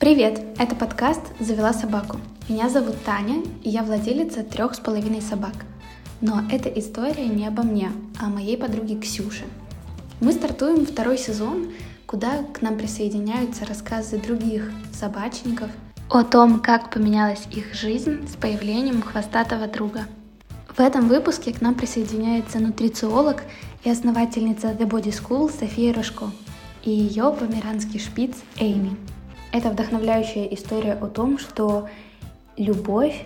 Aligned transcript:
Привет! 0.00 0.40
Это 0.56 0.74
подкаст 0.74 1.20
«Завела 1.40 1.74
собаку». 1.74 2.20
Меня 2.48 2.70
зовут 2.70 2.96
Таня, 3.04 3.42
и 3.62 3.68
я 3.68 3.82
владелица 3.82 4.42
трех 4.42 4.74
с 4.74 4.78
половиной 4.78 5.20
собак. 5.20 5.52
Но 6.22 6.40
эта 6.50 6.70
история 6.70 7.26
не 7.26 7.46
обо 7.46 7.64
мне, 7.64 7.92
а 8.18 8.28
о 8.28 8.30
моей 8.30 8.56
подруге 8.56 8.98
Ксюше. 8.98 9.44
Мы 10.22 10.32
стартуем 10.32 10.86
второй 10.86 11.18
сезон, 11.18 11.66
куда 12.06 12.44
к 12.44 12.62
нам 12.62 12.78
присоединяются 12.78 13.66
рассказы 13.66 14.16
других 14.16 14.72
собачников 14.90 15.68
о 16.08 16.24
том, 16.24 16.60
как 16.60 16.88
поменялась 16.90 17.46
их 17.50 17.74
жизнь 17.74 18.26
с 18.26 18.36
появлением 18.36 19.02
хвостатого 19.02 19.66
друга. 19.66 20.06
В 20.74 20.80
этом 20.80 21.08
выпуске 21.08 21.52
к 21.52 21.60
нам 21.60 21.74
присоединяется 21.74 22.58
нутрициолог 22.58 23.42
и 23.84 23.90
основательница 23.90 24.68
The 24.68 24.88
Body 24.88 25.12
School 25.12 25.52
София 25.52 25.92
Рожко 25.92 26.30
и 26.84 26.90
ее 26.90 27.36
померанский 27.38 28.00
шпиц 28.00 28.36
Эйми. 28.56 28.96
Это 29.52 29.70
вдохновляющая 29.70 30.44
история 30.46 30.92
о 30.92 31.08
том, 31.08 31.36
что 31.36 31.88
любовь 32.56 33.24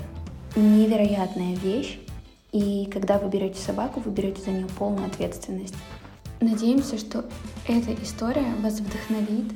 невероятная 0.56 1.55
вещь, 1.56 1.98
и 2.51 2.88
когда 2.91 3.19
вы 3.19 3.28
берете 3.28 3.60
собаку, 3.60 4.01
вы 4.01 4.10
берете 4.10 4.41
за 4.41 4.51
нее 4.51 4.66
полную 4.79 5.06
ответственность. 5.06 5.74
Надеемся, 6.41 6.96
что 6.96 7.27
эта 7.68 7.92
история 8.02 8.55
вас 8.62 8.80
вдохновит. 8.80 9.52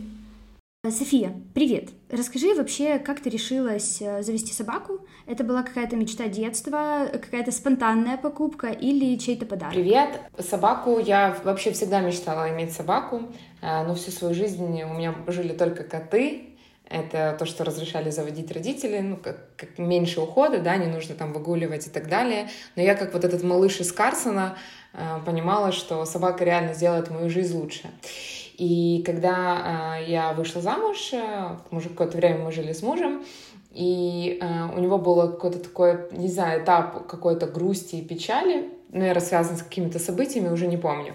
София, 0.91 1.33
привет! 1.55 1.91
Расскажи 2.11 2.55
вообще, 2.55 2.99
как 2.99 3.21
ты 3.21 3.31
решилась 3.31 4.01
э, 4.01 4.23
завести 4.23 4.53
собаку? 4.53 5.01
Это 5.27 5.45
была 5.45 5.63
какая-то 5.63 5.97
мечта 5.97 6.29
детства, 6.29 7.09
какая-то 7.13 7.51
спонтанная 7.51 8.17
покупка 8.17 8.69
или 8.69 9.17
чей-то 9.19 9.45
подарок? 9.45 9.75
Привет! 9.75 10.21
Собаку 10.39 10.99
я 10.99 11.37
вообще 11.45 11.73
всегда 11.73 12.01
мечтала 12.01 12.51
иметь 12.51 12.73
собаку, 12.73 13.23
э, 13.61 13.87
но 13.87 13.95
всю 13.97 14.11
свою 14.11 14.35
жизнь 14.35 14.83
у 14.83 14.95
меня 14.95 15.15
жили 15.27 15.53
только 15.53 15.83
коты, 15.83 16.48
это 16.89 17.37
то, 17.39 17.45
что 17.45 17.65
разрешали 17.65 18.11
заводить 18.11 18.51
родители, 18.51 18.99
ну, 19.01 19.17
как, 19.17 19.55
как 19.57 19.79
меньше 19.79 20.21
ухода, 20.21 20.59
да, 20.59 20.77
не 20.77 20.87
нужно 20.87 21.15
там 21.15 21.33
выгуливать 21.33 21.87
и 21.87 21.91
так 21.91 22.09
далее. 22.09 22.49
Но 22.77 22.83
я, 22.83 22.95
как 22.95 23.13
вот 23.13 23.25
этот 23.25 23.43
малыш 23.43 23.81
из 23.81 23.93
Карсона, 23.93 24.57
э, 24.95 25.19
понимала, 25.25 25.73
что 25.73 26.05
собака 26.05 26.45
реально 26.45 26.75
сделает 26.75 27.11
мою 27.11 27.29
жизнь 27.29 27.57
лучше. 27.57 27.91
И 28.57 29.03
когда 29.05 29.99
э, 30.01 30.11
я 30.11 30.33
вышла 30.33 30.63
замуж, 30.63 31.11
э, 31.13 31.57
уже 31.71 31.91
какое-то 31.91 32.17
время 32.17 32.45
мы 32.45 32.53
жили 32.53 32.73
с 32.73 32.83
мужем, 32.83 33.23
и 33.73 34.39
э, 34.41 34.75
у 34.75 34.81
него 34.81 34.99
было 34.99 35.31
какой-то 35.31 35.59
такой, 35.59 36.11
не 36.13 36.29
знаю, 36.29 36.65
этап 36.65 37.07
какой-то 37.07 37.47
грусти 37.47 37.97
и 37.97 38.05
печали, 38.05 38.71
наверное, 38.91 39.23
связан 39.23 39.57
с 39.57 39.63
какими-то 39.63 39.99
событиями, 39.99 40.49
уже 40.49 40.67
не 40.67 40.77
помню. 40.77 41.15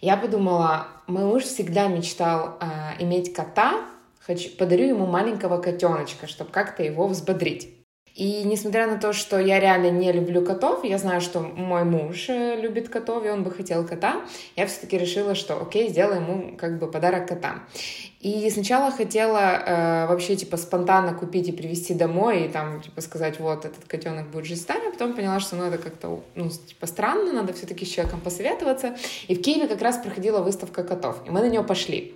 Я 0.00 0.16
подумала, 0.16 0.88
мой 1.06 1.24
муж 1.24 1.44
всегда 1.44 1.88
мечтал 1.88 2.58
э, 2.60 3.02
иметь 3.02 3.32
кота, 3.32 3.84
хочу, 4.26 4.50
подарю 4.50 4.88
ему 4.88 5.06
маленького 5.06 5.60
котеночка, 5.60 6.26
чтобы 6.26 6.50
как-то 6.50 6.82
его 6.82 7.06
взбодрить. 7.06 7.84
И 8.14 8.44
несмотря 8.44 8.86
на 8.86 8.96
то, 8.96 9.12
что 9.12 9.40
я 9.40 9.58
реально 9.58 9.90
не 9.90 10.12
люблю 10.12 10.44
котов, 10.44 10.84
я 10.84 10.98
знаю, 10.98 11.20
что 11.20 11.40
мой 11.40 11.82
муж 11.82 12.28
э, 12.28 12.60
любит 12.60 12.88
котов, 12.88 13.26
и 13.26 13.28
он 13.28 13.42
бы 13.42 13.50
хотел 13.50 13.84
кота, 13.84 14.22
я 14.54 14.68
все-таки 14.68 14.96
решила, 14.96 15.34
что 15.34 15.60
окей, 15.60 15.88
сделаю 15.88 16.20
ему 16.20 16.56
как 16.56 16.78
бы 16.78 16.88
подарок 16.88 17.28
кота. 17.28 17.64
И 18.20 18.48
сначала 18.50 18.92
хотела 18.92 19.40
э, 19.40 20.06
вообще 20.06 20.36
типа 20.36 20.56
спонтанно 20.56 21.12
купить 21.12 21.48
и 21.48 21.52
привезти 21.52 21.92
домой, 21.92 22.44
и 22.44 22.48
там 22.48 22.80
типа 22.82 23.00
сказать, 23.00 23.40
вот 23.40 23.64
этот 23.64 23.84
котенок 23.86 24.30
будет 24.30 24.44
жить 24.44 24.62
с 24.62 24.68
нами, 24.68 24.90
а 24.90 24.92
потом 24.92 25.14
поняла, 25.14 25.40
что 25.40 25.56
ну 25.56 25.64
это 25.64 25.78
как-то 25.78 26.22
ну 26.36 26.48
типа 26.50 26.86
странно, 26.86 27.32
надо 27.32 27.52
все-таки 27.52 27.84
с 27.84 27.88
человеком 27.88 28.20
посоветоваться. 28.20 28.94
И 29.26 29.34
в 29.34 29.42
Киеве 29.42 29.66
как 29.66 29.82
раз 29.82 29.98
проходила 29.98 30.38
выставка 30.38 30.84
котов, 30.84 31.16
и 31.26 31.30
мы 31.30 31.40
на 31.40 31.48
нее 31.48 31.64
пошли. 31.64 32.14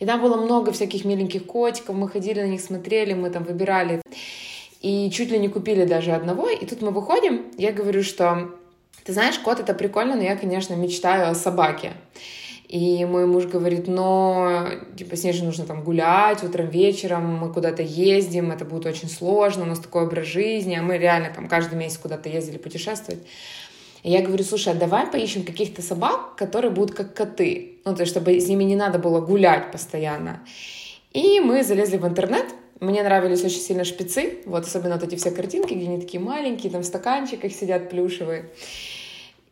И 0.00 0.06
там 0.06 0.20
было 0.20 0.36
много 0.36 0.72
всяких 0.72 1.04
миленьких 1.04 1.46
котиков, 1.46 1.94
мы 1.96 2.08
ходили 2.08 2.40
на 2.40 2.46
них, 2.46 2.60
смотрели, 2.60 3.14
мы 3.14 3.30
там 3.30 3.44
выбирали. 3.44 4.00
И 4.80 5.10
чуть 5.10 5.30
ли 5.30 5.38
не 5.38 5.48
купили 5.48 5.84
даже 5.84 6.12
одного. 6.12 6.48
И 6.48 6.66
тут 6.66 6.82
мы 6.82 6.90
выходим, 6.90 7.46
я 7.56 7.72
говорю, 7.72 8.02
что 8.02 8.50
ты 9.04 9.12
знаешь, 9.12 9.38
кот 9.38 9.60
это 9.60 9.74
прикольно, 9.74 10.16
но 10.16 10.22
я, 10.22 10.36
конечно, 10.36 10.74
мечтаю 10.74 11.30
о 11.30 11.34
собаке. 11.34 11.92
И 12.68 13.04
мой 13.04 13.26
муж 13.26 13.44
говорит, 13.44 13.86
но 13.86 14.66
типа 14.96 15.14
с 15.14 15.24
ней 15.24 15.34
же 15.34 15.44
нужно 15.44 15.66
там 15.66 15.84
гулять 15.84 16.42
утром, 16.42 16.70
вечером, 16.70 17.36
мы 17.36 17.52
куда-то 17.52 17.82
ездим, 17.82 18.50
это 18.50 18.64
будет 18.64 18.86
очень 18.86 19.10
сложно, 19.10 19.64
у 19.64 19.66
нас 19.66 19.78
такой 19.78 20.04
образ 20.04 20.26
жизни, 20.26 20.74
а 20.74 20.82
мы 20.82 20.96
реально 20.96 21.30
там 21.34 21.48
каждый 21.48 21.74
месяц 21.74 21.98
куда-то 21.98 22.30
ездили 22.30 22.56
путешествовать. 22.56 23.22
И 24.02 24.10
я 24.10 24.22
говорю, 24.22 24.42
слушай, 24.42 24.72
а 24.72 24.76
давай 24.76 25.06
поищем 25.06 25.44
каких-то 25.44 25.80
собак, 25.82 26.36
которые 26.36 26.70
будут 26.70 26.94
как 26.94 27.14
коты. 27.14 27.78
Ну, 27.84 27.94
то 27.94 28.00
есть, 28.00 28.12
чтобы 28.12 28.38
с 28.38 28.48
ними 28.48 28.64
не 28.64 28.76
надо 28.76 28.98
было 28.98 29.20
гулять 29.20 29.70
постоянно. 29.70 30.42
И 31.12 31.40
мы 31.40 31.62
залезли 31.62 31.98
в 31.98 32.06
интернет, 32.06 32.46
мне 32.80 33.02
нравились 33.02 33.44
очень 33.44 33.60
сильно 33.60 33.84
шпицы, 33.84 34.38
вот 34.44 34.64
особенно 34.64 34.96
вот 34.96 35.04
эти 35.04 35.14
все 35.14 35.30
картинки, 35.30 35.74
где 35.74 35.86
они 35.86 36.00
такие 36.00 36.20
маленькие, 36.20 36.72
там 36.72 36.82
в 36.82 36.86
стаканчиках 36.86 37.52
сидят 37.52 37.90
плюшевые. 37.90 38.50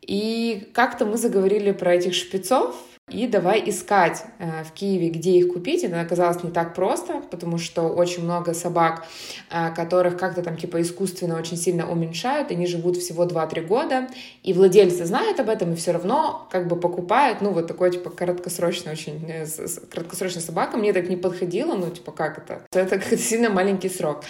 И 0.00 0.68
как-то 0.72 1.06
мы 1.06 1.16
заговорили 1.16 1.70
про 1.70 1.94
этих 1.94 2.14
шпицов, 2.14 2.74
и 3.10 3.26
давай 3.26 3.62
искать 3.68 4.24
э, 4.38 4.64
в 4.64 4.72
Киеве, 4.72 5.10
где 5.10 5.32
их 5.32 5.52
купить. 5.52 5.84
Это 5.84 6.00
оказалось 6.00 6.42
не 6.42 6.50
так 6.50 6.74
просто, 6.74 7.22
потому 7.30 7.58
что 7.58 7.82
очень 7.82 8.24
много 8.24 8.54
собак, 8.54 9.06
э, 9.50 9.74
которых 9.74 10.16
как-то 10.16 10.42
там 10.42 10.56
типа 10.56 10.80
искусственно 10.80 11.36
очень 11.38 11.56
сильно 11.56 11.90
уменьшают, 11.90 12.50
они 12.50 12.66
живут 12.66 12.96
всего 12.96 13.24
2-3 13.24 13.66
года, 13.66 14.08
и 14.42 14.52
владельцы 14.52 15.04
знают 15.04 15.40
об 15.40 15.48
этом, 15.48 15.72
и 15.72 15.76
все 15.76 15.92
равно 15.92 16.48
как 16.50 16.68
бы 16.68 16.76
покупают, 16.76 17.40
ну 17.40 17.50
вот 17.52 17.66
такой 17.66 17.90
типа 17.90 18.10
краткосрочный 18.10 18.92
очень, 18.92 19.24
э, 19.28 19.46
краткосрочная 19.90 20.42
собака, 20.42 20.76
мне 20.76 20.92
так 20.92 21.08
не 21.08 21.16
подходило, 21.16 21.74
ну 21.74 21.90
типа 21.90 22.12
как 22.12 22.38
это? 22.38 22.62
Это 22.72 22.98
как-то 22.98 23.16
сильно 23.18 23.50
маленький 23.50 23.88
срок. 23.88 24.24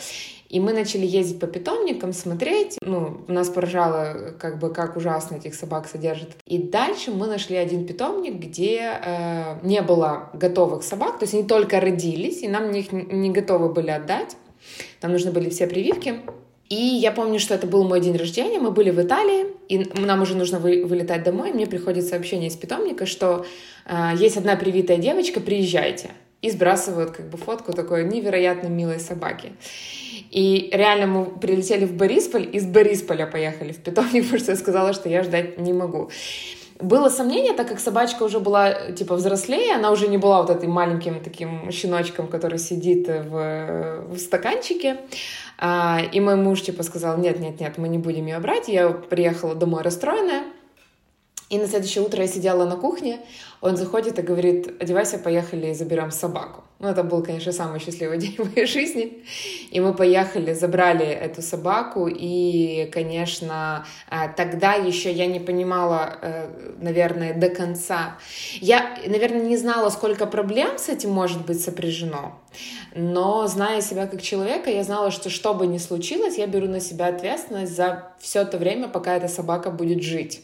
И 0.51 0.59
мы 0.59 0.73
начали 0.73 1.07
ездить 1.07 1.39
по 1.39 1.47
питомникам, 1.47 2.13
смотреть. 2.13 2.77
Ну, 2.83 3.21
нас 3.29 3.49
поражало, 3.49 4.35
как 4.37 4.59
бы, 4.59 4.71
как 4.71 4.97
ужасно 4.97 5.37
этих 5.37 5.55
собак 5.55 5.89
содержат. 5.89 6.31
И 6.45 6.59
дальше 6.59 7.13
мы 7.13 7.29
нашли 7.29 7.57
один 7.57 7.87
питомник, 7.87 8.35
где 8.35 8.99
э, 9.01 9.59
не 9.63 9.81
было 9.81 10.29
готовых 10.33 10.83
собак, 10.83 11.21
то 11.21 11.23
есть 11.23 11.35
они 11.35 11.45
только 11.45 11.81
родились, 11.81 12.43
и 12.43 12.49
нам 12.49 12.69
их 12.73 12.91
не 12.91 13.31
готовы 13.31 13.73
были 13.73 13.91
отдать. 13.91 14.37
Нам 15.03 15.13
нужны 15.13 15.31
были 15.31 15.49
все 15.51 15.69
прививки. 15.69 16.21
И 16.69 16.75
я 16.75 17.13
помню, 17.13 17.39
что 17.39 17.55
это 17.55 17.69
был 17.69 17.85
мой 17.85 18.01
день 18.01 18.17
рождения, 18.17 18.59
мы 18.59 18.73
были 18.73 18.91
в 18.91 19.01
Италии, 19.01 19.47
и 19.69 19.89
нам 20.01 20.23
уже 20.23 20.37
нужно 20.37 20.59
вы, 20.59 20.85
вылетать 20.85 21.23
домой, 21.23 21.53
мне 21.53 21.67
приходит 21.67 22.07
сообщение 22.07 22.49
из 22.49 22.57
питомника, 22.57 23.07
что 23.07 23.47
э, 23.87 24.11
есть 24.17 24.37
одна 24.37 24.57
привитая 24.57 24.99
девочка, 24.99 25.41
приезжайте. 25.41 26.11
И 26.43 26.51
сбрасывают 26.51 27.11
как 27.11 27.29
бы 27.29 27.39
фотку 27.39 27.73
такой 27.73 28.05
невероятно 28.05 28.69
милой 28.69 28.99
собаки. 28.99 29.53
И 30.31 30.71
реально 30.73 31.07
мы 31.07 31.25
прилетели 31.27 31.85
в 31.85 31.93
Борисполь, 31.93 32.49
из 32.53 32.65
Борисполя 32.65 33.27
поехали 33.27 33.73
в 33.73 33.83
питомник, 33.83 34.25
потому 34.25 34.39
что 34.39 34.53
я 34.53 34.57
сказала, 34.57 34.93
что 34.93 35.09
я 35.09 35.23
ждать 35.23 35.59
не 35.59 35.73
могу. 35.73 36.11
Было 36.79 37.11
сомнение, 37.11 37.53
так 37.53 37.69
как 37.69 37.79
собачка 37.79 38.23
уже 38.23 38.41
была, 38.41 38.93
типа, 38.93 39.17
взрослее, 39.17 39.75
она 39.75 39.91
уже 39.91 40.09
не 40.09 40.17
была 40.17 40.41
вот 40.41 40.51
этим 40.51 40.71
маленьким 40.71 41.23
таким 41.23 41.71
щеночком, 41.71 42.27
который 42.27 42.59
сидит 42.59 43.07
в, 43.07 44.05
в 44.09 44.19
стаканчике. 44.19 44.97
А, 45.59 46.01
и 46.01 46.21
мой 46.21 46.37
муж, 46.37 46.63
типа, 46.63 46.83
сказал, 46.83 47.19
нет-нет-нет, 47.19 47.77
мы 47.77 47.89
не 47.89 47.99
будем 47.99 48.27
ее 48.27 48.39
брать. 48.39 48.69
Я 48.69 48.89
приехала 48.89 49.55
домой 49.55 49.83
расстроенная. 49.83 50.45
И 51.51 51.59
на 51.59 51.67
следующее 51.67 52.03
утро 52.05 52.23
я 52.23 52.29
сидела 52.29 52.65
на 52.65 52.77
кухне, 52.77 53.21
он 53.61 53.77
заходит 53.77 54.21
и 54.21 54.23
говорит, 54.23 54.81
одевайся, 54.81 55.19
поехали, 55.19 55.75
заберем 55.75 56.13
собаку. 56.13 56.63
Ну, 56.81 56.89
это 56.89 57.03
был, 57.03 57.23
конечно, 57.23 57.53
самый 57.53 57.79
счастливый 57.79 58.17
день 58.25 58.37
в 58.39 58.55
моей 58.55 58.67
жизни. 58.67 59.23
И 59.71 59.81
мы 59.81 59.93
поехали, 59.95 60.55
забрали 60.55 61.05
эту 61.05 61.43
собаку. 61.43 62.09
И, 62.09 62.91
конечно, 62.91 63.85
э, 64.11 64.33
тогда 64.35 64.73
еще 64.73 65.13
я 65.13 65.27
не 65.27 65.41
понимала, 65.41 66.19
э, 66.23 66.75
наверное, 66.81 67.35
до 67.35 67.51
конца. 67.51 68.17
Я, 68.61 68.97
наверное, 69.07 69.43
не 69.43 69.59
знала, 69.59 69.91
сколько 69.91 70.27
проблем 70.27 70.79
с 70.79 70.89
этим 70.89 71.11
может 71.11 71.45
быть 71.45 71.63
сопряжено. 71.63 72.41
Но, 72.95 73.47
зная 73.47 73.83
себя 73.83 74.07
как 74.07 74.23
человека, 74.23 74.71
я 74.71 74.83
знала, 74.83 75.11
что 75.11 75.29
что 75.29 75.53
бы 75.53 75.67
ни 75.67 75.79
случилось, 75.79 76.39
я 76.39 76.47
беру 76.47 76.67
на 76.67 76.81
себя 76.81 77.09
ответственность 77.09 77.77
за 77.77 78.15
все 78.21 78.45
то 78.47 78.57
время, 78.57 78.89
пока 78.89 79.17
эта 79.17 79.29
собака 79.29 79.71
будет 79.71 80.03
жить. 80.03 80.41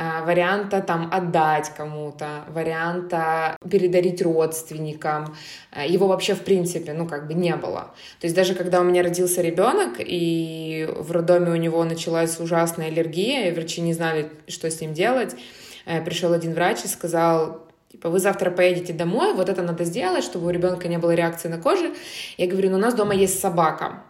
Э, 0.00 0.24
варианта 0.24 0.80
там 0.80 1.10
отдать 1.12 1.72
кому-то, 1.76 2.44
варианта 2.48 3.54
передарить 3.70 4.22
родственникам. 4.22 5.36
Э, 5.72 5.86
его 5.86 6.06
вообще 6.06 6.34
в 6.34 6.40
принципе, 6.40 6.94
ну, 6.94 7.06
как 7.06 7.26
бы 7.26 7.34
не 7.34 7.54
было. 7.54 7.92
То 8.18 8.26
есть 8.26 8.34
даже 8.34 8.54
когда 8.54 8.80
у 8.80 8.84
меня 8.84 9.02
родился 9.02 9.42
ребенок, 9.42 9.96
и 9.98 10.88
в 10.96 11.12
роддоме 11.12 11.50
у 11.50 11.56
него 11.56 11.84
началась 11.84 12.40
ужасная 12.40 12.86
аллергия, 12.86 13.50
и 13.50 13.54
врачи 13.54 13.82
не 13.82 13.92
знали, 13.92 14.30
что 14.48 14.70
с 14.70 14.80
ним 14.80 14.94
делать, 14.94 15.36
э, 15.84 16.02
пришел 16.02 16.32
один 16.32 16.54
врач 16.54 16.78
и 16.84 16.88
сказал, 16.88 17.68
типа, 17.92 18.08
вы 18.08 18.20
завтра 18.20 18.50
поедете 18.50 18.94
домой, 18.94 19.34
вот 19.34 19.50
это 19.50 19.60
надо 19.60 19.84
сделать, 19.84 20.24
чтобы 20.24 20.46
у 20.46 20.50
ребенка 20.50 20.88
не 20.88 20.96
было 20.96 21.14
реакции 21.14 21.48
на 21.48 21.58
коже. 21.58 21.94
Я 22.38 22.46
говорю, 22.46 22.70
ну, 22.70 22.78
у 22.78 22.80
нас 22.80 22.94
дома 22.94 23.14
есть 23.14 23.38
собака. 23.38 24.02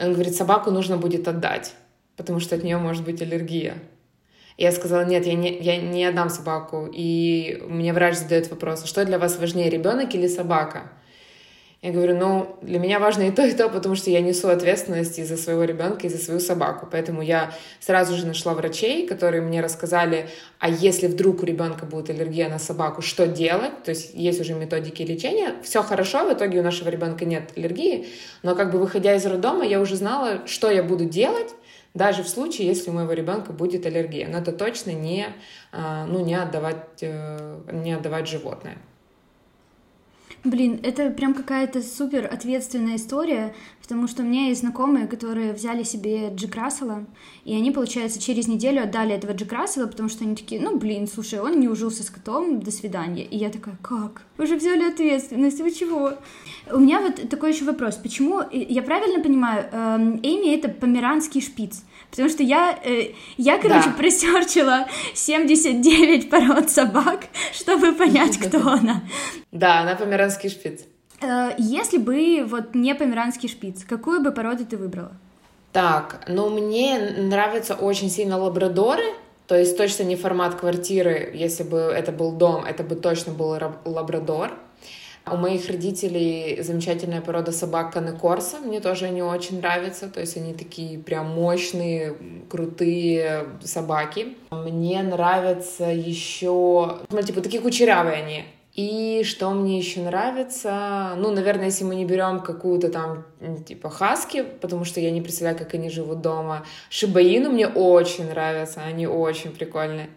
Он 0.00 0.14
говорит, 0.14 0.34
собаку 0.34 0.70
нужно 0.70 0.96
будет 0.96 1.28
отдать, 1.28 1.74
потому 2.16 2.40
что 2.40 2.56
от 2.56 2.64
нее 2.64 2.78
может 2.78 3.04
быть 3.04 3.20
аллергия. 3.20 3.74
Я 4.56 4.70
сказала, 4.70 5.04
нет, 5.04 5.26
я 5.26 5.34
не, 5.34 5.58
я 5.58 5.76
не 5.76 6.04
отдам 6.04 6.30
собаку. 6.30 6.88
И 6.92 7.62
мне 7.66 7.92
врач 7.92 8.16
задает 8.16 8.50
вопрос, 8.50 8.84
а 8.84 8.86
что 8.86 9.04
для 9.04 9.18
вас 9.18 9.38
важнее, 9.38 9.68
ребенок 9.68 10.14
или 10.14 10.28
собака? 10.28 10.92
Я 11.84 11.92
говорю, 11.92 12.16
ну, 12.16 12.56
для 12.62 12.78
меня 12.78 12.98
важно 12.98 13.24
и 13.24 13.30
то, 13.30 13.44
и 13.44 13.52
то, 13.52 13.68
потому 13.68 13.94
что 13.94 14.08
я 14.08 14.22
несу 14.22 14.48
ответственность 14.48 15.18
и 15.18 15.24
за 15.24 15.36
своего 15.36 15.64
ребенка, 15.64 16.06
и 16.06 16.08
за 16.08 16.16
свою 16.16 16.40
собаку. 16.40 16.88
Поэтому 16.90 17.20
я 17.20 17.52
сразу 17.78 18.16
же 18.16 18.26
нашла 18.26 18.54
врачей, 18.54 19.06
которые 19.06 19.42
мне 19.42 19.60
рассказали, 19.60 20.30
а 20.58 20.70
если 20.70 21.08
вдруг 21.08 21.42
у 21.42 21.44
ребенка 21.44 21.84
будет 21.84 22.08
аллергия 22.08 22.48
на 22.48 22.58
собаку, 22.58 23.02
что 23.02 23.26
делать? 23.26 23.82
То 23.84 23.90
есть 23.90 24.14
есть 24.14 24.40
уже 24.40 24.54
методики 24.54 25.02
лечения. 25.02 25.56
Все 25.62 25.82
хорошо, 25.82 26.26
в 26.26 26.32
итоге 26.32 26.60
у 26.60 26.62
нашего 26.62 26.88
ребенка 26.88 27.26
нет 27.26 27.50
аллергии, 27.54 28.06
но 28.42 28.54
как 28.54 28.72
бы 28.72 28.78
выходя 28.78 29.14
из 29.14 29.26
роддома, 29.26 29.66
я 29.66 29.78
уже 29.78 29.96
знала, 29.96 30.40
что 30.46 30.70
я 30.70 30.82
буду 30.82 31.04
делать, 31.04 31.50
даже 31.94 32.24
в 32.24 32.28
случае, 32.28 32.66
если 32.66 32.90
у 32.90 32.92
моего 32.92 33.12
ребенка 33.12 33.52
будет 33.52 33.86
аллергия. 33.86 34.28
Это 34.28 34.52
точно 34.52 34.90
не, 34.90 35.28
а, 35.72 36.06
ну, 36.06 36.24
не, 36.24 36.34
отдавать, 36.34 36.98
э, 37.00 37.60
не 37.72 37.92
отдавать 37.92 38.28
животное. 38.28 38.78
Блин, 40.42 40.80
это 40.82 41.10
прям 41.10 41.32
какая-то 41.32 41.82
супер 41.82 42.26
ответственная 42.30 42.96
история, 42.96 43.54
потому 43.84 44.08
что 44.08 44.22
у 44.22 44.24
меня 44.24 44.46
есть 44.46 44.62
знакомые, 44.62 45.06
которые 45.06 45.52
взяли 45.52 45.82
себе 45.82 46.30
Джек 46.34 46.54
Рассела, 46.54 47.04
и 47.44 47.54
они, 47.54 47.70
получается, 47.70 48.18
через 48.18 48.48
неделю 48.48 48.82
отдали 48.82 49.14
этого 49.14 49.32
Джек 49.32 49.52
Рассела, 49.52 49.86
потому 49.86 50.08
что 50.08 50.24
они 50.24 50.34
такие, 50.34 50.58
ну, 50.58 50.78
блин, 50.78 51.06
слушай, 51.06 51.38
он 51.38 51.60
не 51.60 51.68
ужился 51.68 52.02
с 52.02 52.08
котом, 52.08 52.60
до 52.60 52.70
свидания. 52.70 53.24
И 53.24 53.36
я 53.36 53.50
такая, 53.50 53.76
как? 53.82 54.22
Вы 54.38 54.46
же 54.46 54.56
взяли 54.56 54.84
ответственность, 54.84 55.60
вы 55.60 55.70
чего? 55.70 56.14
У 56.72 56.78
меня 56.78 57.02
вот 57.02 57.28
такой 57.28 57.52
еще 57.52 57.66
вопрос, 57.66 57.96
почему, 57.96 58.40
я 58.50 58.82
правильно 58.82 59.22
понимаю, 59.22 59.66
эм, 59.70 60.16
Эми 60.22 60.54
это 60.54 60.70
померанский 60.70 61.42
шпиц, 61.42 61.82
Потому 62.10 62.30
что 62.30 62.42
я, 62.42 62.78
э, 62.82 63.10
я 63.36 63.58
короче, 63.58 63.90
да. 63.90 63.94
просерчила 63.98 64.86
79 65.12 66.30
пород 66.30 66.70
собак, 66.70 67.26
чтобы 67.52 67.92
понять, 67.92 68.38
кто 68.48 68.66
она. 68.66 69.02
Да, 69.52 69.80
она 69.80 69.94
померанский 69.94 70.48
шпиц. 70.48 70.84
Э, 71.24 71.54
если 71.58 71.98
бы 71.98 72.44
вот 72.46 72.74
не 72.74 72.94
померанский 72.94 73.48
шпиц, 73.48 73.84
какую 73.84 74.22
бы 74.22 74.32
породу 74.32 74.64
ты 74.64 74.76
выбрала? 74.76 75.12
Так, 75.72 76.24
ну 76.28 76.50
мне 76.50 76.98
нравятся 77.18 77.74
очень 77.74 78.10
сильно 78.10 78.38
лабрадоры, 78.38 79.14
то 79.46 79.58
есть 79.58 79.76
точно 79.76 80.04
не 80.04 80.16
формат 80.16 80.54
квартиры, 80.54 81.30
если 81.34 81.64
бы 81.64 81.78
это 81.78 82.12
был 82.12 82.32
дом, 82.32 82.64
это 82.64 82.84
бы 82.84 82.94
точно 82.94 83.32
был 83.32 83.58
лабрадор. 83.84 84.52
У 85.26 85.36
моих 85.36 85.70
родителей 85.70 86.62
замечательная 86.62 87.22
порода 87.22 87.50
собак 87.50 87.94
Канекорса. 87.94 88.58
Мне 88.58 88.80
тоже 88.80 89.06
они 89.06 89.22
очень 89.22 89.56
нравятся. 89.56 90.10
То 90.10 90.20
есть 90.20 90.36
они 90.36 90.52
такие 90.52 90.98
прям 90.98 91.30
мощные, 91.30 92.14
крутые 92.50 93.46
собаки. 93.62 94.36
Мне 94.50 95.02
нравятся 95.02 95.84
еще... 95.84 96.98
Ну, 97.10 97.22
типа 97.22 97.40
такие 97.40 97.62
кучерявые 97.62 98.16
они. 98.16 98.44
И 98.74 99.22
что 99.24 99.50
мне 99.50 99.78
еще 99.78 100.00
нравится? 100.00 101.14
Ну, 101.16 101.30
наверное, 101.30 101.66
если 101.66 101.84
мы 101.84 101.94
не 101.94 102.04
берем 102.04 102.40
какую-то 102.40 102.88
там, 102.88 103.24
типа, 103.64 103.88
хаски, 103.88 104.42
потому 104.42 104.84
что 104.84 104.98
я 104.98 105.12
не 105.12 105.22
представляю, 105.22 105.56
как 105.56 105.74
они 105.74 105.90
живут 105.90 106.22
дома. 106.22 106.66
Шибаину 106.90 107.50
мне 107.50 107.68
очень 107.68 108.28
нравятся, 108.28 108.80
они 108.80 109.06
очень 109.06 109.52
прикольные. 109.52 110.10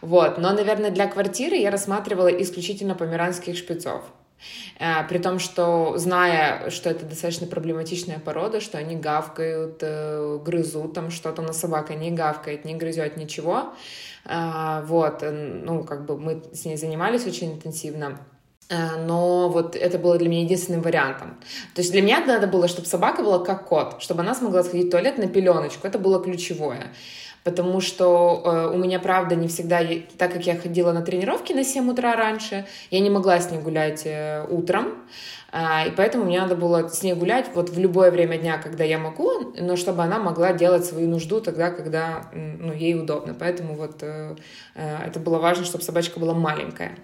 Вот, 0.00 0.38
но, 0.38 0.52
наверное, 0.52 0.90
для 0.90 1.06
квартиры 1.06 1.54
я 1.54 1.70
рассматривала 1.70 2.28
исключительно 2.28 2.96
померанских 2.96 3.56
шпицов. 3.56 4.02
Э, 4.78 5.06
при 5.08 5.18
том, 5.18 5.38
что 5.38 5.96
зная, 5.96 6.70
что 6.70 6.90
это 6.90 7.04
достаточно 7.04 7.46
проблематичная 7.46 8.18
порода, 8.18 8.60
что 8.60 8.78
они 8.78 8.96
гавкают, 8.96 9.78
э, 9.82 10.38
грызут 10.44 10.94
там 10.94 11.10
что-то, 11.10 11.42
на 11.42 11.52
собака 11.52 11.94
не 11.94 12.10
гавкает, 12.10 12.64
не 12.64 12.74
грызет 12.74 13.16
ничего. 13.16 13.72
Э, 14.24 14.82
вот, 14.86 15.22
ну, 15.22 15.84
как 15.84 16.06
бы 16.06 16.18
мы 16.18 16.42
с 16.52 16.64
ней 16.64 16.76
занимались 16.76 17.26
очень 17.26 17.52
интенсивно 17.54 18.18
но 18.98 19.48
вот 19.48 19.74
это 19.74 19.98
было 19.98 20.16
для 20.16 20.28
меня 20.28 20.42
единственным 20.42 20.82
вариантом. 20.82 21.40
То 21.74 21.80
есть 21.80 21.90
для 21.90 22.02
меня 22.02 22.24
надо 22.24 22.46
было, 22.46 22.68
чтобы 22.68 22.86
собака 22.86 23.24
была 23.24 23.40
как 23.40 23.66
кот, 23.66 23.96
чтобы 24.00 24.20
она 24.20 24.32
смогла 24.32 24.62
сходить 24.62 24.86
в 24.86 24.90
туалет 24.90 25.18
на 25.18 25.26
пеленочку. 25.26 25.88
Это 25.88 25.98
было 25.98 26.22
ключевое 26.22 26.92
потому 27.44 27.80
что 27.80 28.42
э, 28.44 28.74
у 28.74 28.78
меня, 28.78 28.98
правда, 28.98 29.34
не 29.34 29.48
всегда, 29.48 29.80
так 30.18 30.32
как 30.32 30.46
я 30.46 30.56
ходила 30.56 30.92
на 30.92 31.02
тренировки 31.02 31.52
на 31.52 31.64
7 31.64 31.90
утра 31.90 32.16
раньше, 32.16 32.66
я 32.90 33.00
не 33.00 33.10
могла 33.10 33.40
с 33.40 33.50
ней 33.50 33.60
гулять 33.60 34.02
э, 34.04 34.46
утром, 34.48 34.94
э, 35.52 35.88
и 35.88 35.90
поэтому 35.92 36.24
мне 36.24 36.40
надо 36.40 36.56
было 36.56 36.88
с 36.88 37.02
ней 37.02 37.14
гулять 37.14 37.50
вот 37.54 37.70
в 37.70 37.78
любое 37.78 38.10
время 38.10 38.38
дня, 38.38 38.58
когда 38.58 38.84
я 38.84 38.98
могу, 38.98 39.52
но 39.58 39.76
чтобы 39.76 40.02
она 40.02 40.18
могла 40.18 40.52
делать 40.52 40.84
свою 40.84 41.08
нужду 41.08 41.40
тогда, 41.40 41.70
когда 41.70 42.30
ну, 42.32 42.72
ей 42.72 42.94
удобно. 42.94 43.34
Поэтому 43.38 43.74
вот 43.74 44.02
э, 44.02 44.36
э, 44.74 44.98
это 45.06 45.18
было 45.20 45.38
важно, 45.38 45.64
чтобы 45.64 45.84
собачка 45.84 46.20
была 46.20 46.34
маленькая. 46.34 46.96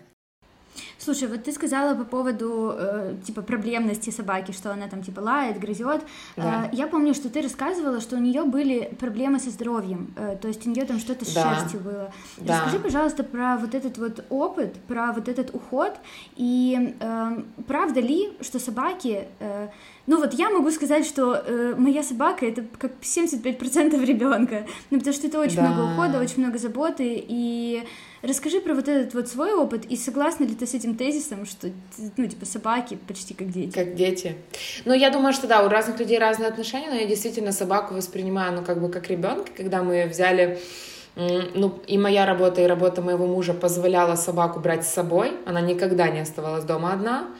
Слушай, 0.99 1.29
вот 1.29 1.45
ты 1.45 1.53
сказала 1.53 1.95
по 1.95 2.05
поводу 2.05 2.75
э, 2.77 3.17
типа 3.25 3.43
проблемности 3.43 4.11
собаки, 4.11 4.53
что 4.53 4.73
она 4.73 4.89
там 4.89 5.03
типа 5.03 5.21
лает, 5.21 5.59
грызет. 5.59 6.03
Да. 6.37 6.67
Э, 6.67 6.69
я 6.73 6.87
помню, 6.87 7.15
что 7.15 7.29
ты 7.29 7.43
рассказывала, 7.43 8.01
что 8.01 8.17
у 8.17 8.19
нее 8.19 8.45
были 8.45 8.95
проблемы 8.99 9.39
со 9.39 9.51
здоровьем, 9.51 10.15
э, 10.17 10.37
то 10.41 10.49
есть 10.49 10.67
у 10.67 10.71
нее 10.71 10.85
там 10.85 10.99
что-то 10.99 11.25
с 11.25 11.35
да. 11.35 11.55
шерстью 11.55 11.81
было. 11.81 12.13
Да. 12.39 12.57
Расскажи, 12.57 12.79
пожалуйста, 12.79 13.25
про 13.25 13.57
вот 13.57 13.75
этот 13.75 13.99
вот 13.99 14.25
опыт, 14.31 14.75
про 14.89 15.13
вот 15.13 15.29
этот 15.29 15.55
уход 15.55 15.93
и 16.37 16.95
э, 16.99 17.43
правда 17.67 18.01
ли, 18.01 18.37
что 18.41 18.59
собаки 18.59 19.29
э, 19.39 19.69
ну 20.07 20.21
вот 20.21 20.35
я 20.35 20.51
могу 20.51 20.71
сказать, 20.71 21.07
что 21.07 21.35
э, 21.35 21.75
моя 21.77 22.03
собака 22.03 22.47
это 22.47 22.65
как 22.79 22.93
75% 23.03 24.05
ребенка, 24.05 24.67
ну 24.91 24.99
потому 24.99 25.15
что 25.15 25.27
это 25.27 25.41
очень 25.41 25.57
да. 25.57 25.69
много 25.69 25.93
ухода, 25.93 26.21
очень 26.21 26.43
много 26.43 26.59
заботы, 26.59 27.25
и 27.29 27.83
расскажи 28.23 28.61
про 28.61 28.75
вот 28.75 28.89
этот 28.89 29.15
вот 29.15 29.29
свой 29.29 29.53
опыт, 29.53 29.85
и 29.85 29.97
согласна 29.97 30.45
ли 30.45 30.55
ты 30.55 30.67
с 30.67 30.75
этим 30.75 30.97
тезисом, 30.97 31.47
что, 31.47 31.69
ну, 32.17 32.27
типа, 32.27 32.47
собаки 32.47 32.99
почти 33.09 33.35
как 33.35 33.51
дети? 33.51 33.73
Как 33.73 33.95
дети. 33.95 34.37
Ну, 34.85 34.95
я 34.95 35.11
думаю, 35.11 35.33
что 35.33 35.47
да, 35.47 35.65
у 35.65 35.69
разных 35.69 35.99
людей 35.99 36.19
разные 36.19 36.49
отношения, 36.49 36.89
но 36.89 36.97
я 36.97 37.07
действительно 37.07 37.53
собаку 37.53 37.95
воспринимаю, 37.95 38.55
ну, 38.55 38.65
как 38.65 38.81
бы 38.81 38.89
как 38.89 39.09
ребенка, 39.09 39.51
когда 39.57 39.83
мы 39.83 40.07
взяли 40.07 40.59
ну, 41.17 41.81
и 41.87 41.97
моя 41.97 42.27
работа, 42.27 42.61
и 42.61 42.67
работа 42.67 43.01
моего 43.01 43.27
мужа 43.27 43.55
позволяла 43.55 44.17
собаку 44.17 44.61
брать 44.61 44.85
с 44.87 44.93
собой. 44.93 45.33
Она 45.47 45.63
никогда 45.63 46.09
не 46.09 46.21
оставалась 46.21 46.65
дома 46.65 46.93
одна. 46.93 47.31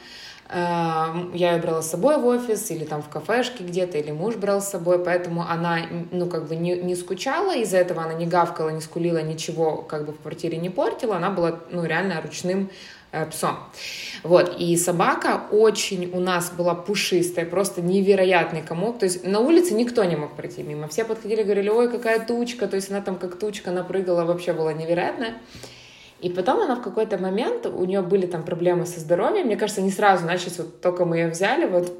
Эм, 0.49 1.33
я 1.33 1.53
ее 1.53 1.61
брала 1.61 1.81
с 1.81 1.89
собой 1.89 2.17
в 2.17 2.25
офис 2.25 2.71
или 2.71 2.85
там 2.85 3.01
в 3.01 3.09
кафешке 3.09 3.65
где-то, 3.65 3.97
или 3.97 4.11
муж 4.11 4.35
брал 4.35 4.61
с 4.61 4.69
собой, 4.69 5.03
поэтому 5.03 5.41
она, 5.41 5.79
ну, 6.11 6.27
как 6.27 6.47
бы 6.47 6.55
не, 6.55 6.77
не 6.77 6.95
скучала, 6.95 7.53
из-за 7.57 7.77
этого 7.77 8.03
она 8.03 8.13
не 8.13 8.25
гавкала, 8.25 8.69
не 8.69 8.79
скулила, 8.79 9.21
ничего 9.21 9.81
как 9.81 10.05
бы 10.05 10.13
в 10.13 10.21
квартире 10.21 10.57
не 10.57 10.69
портила, 10.69 11.17
она 11.17 11.31
была, 11.31 11.59
ну, 11.69 11.83
реально 11.83 12.21
ручным 12.21 12.69
э, 13.11 13.25
псом. 13.25 13.57
Вот, 14.23 14.55
и 14.57 14.77
собака 14.77 15.41
очень 15.51 16.11
у 16.13 16.21
нас 16.21 16.49
была 16.51 16.75
пушистая, 16.75 17.45
просто 17.45 17.81
невероятный 17.81 18.61
комок, 18.61 18.99
то 18.99 19.03
есть 19.05 19.25
на 19.27 19.41
улице 19.41 19.73
никто 19.73 20.05
не 20.05 20.15
мог 20.15 20.37
пройти 20.37 20.63
мимо, 20.63 20.87
все 20.87 21.03
подходили, 21.03 21.43
говорили, 21.43 21.67
ой, 21.67 21.91
какая 21.91 22.25
тучка, 22.25 22.67
то 22.69 22.77
есть 22.77 22.89
она 22.89 23.01
там 23.01 23.17
как 23.17 23.37
тучка 23.37 23.71
напрыгала, 23.71 24.23
вообще 24.23 24.53
была 24.53 24.71
невероятная. 24.71 25.39
И 26.19 26.29
потом 26.29 26.61
она 26.61 26.75
в 26.75 26.81
какой-то 26.81 27.17
момент, 27.17 27.65
у 27.67 27.85
нее 27.85 28.01
были 28.01 28.25
там 28.25 28.43
проблемы 28.43 28.85
со 28.85 28.99
здоровьем, 28.99 29.45
мне 29.45 29.55
кажется, 29.55 29.81
не 29.81 29.91
сразу 29.91 30.25
начались, 30.25 30.57
вот 30.57 30.81
только 30.81 31.05
мы 31.05 31.17
ее 31.17 31.29
взяли, 31.29 31.67
вот 31.67 31.91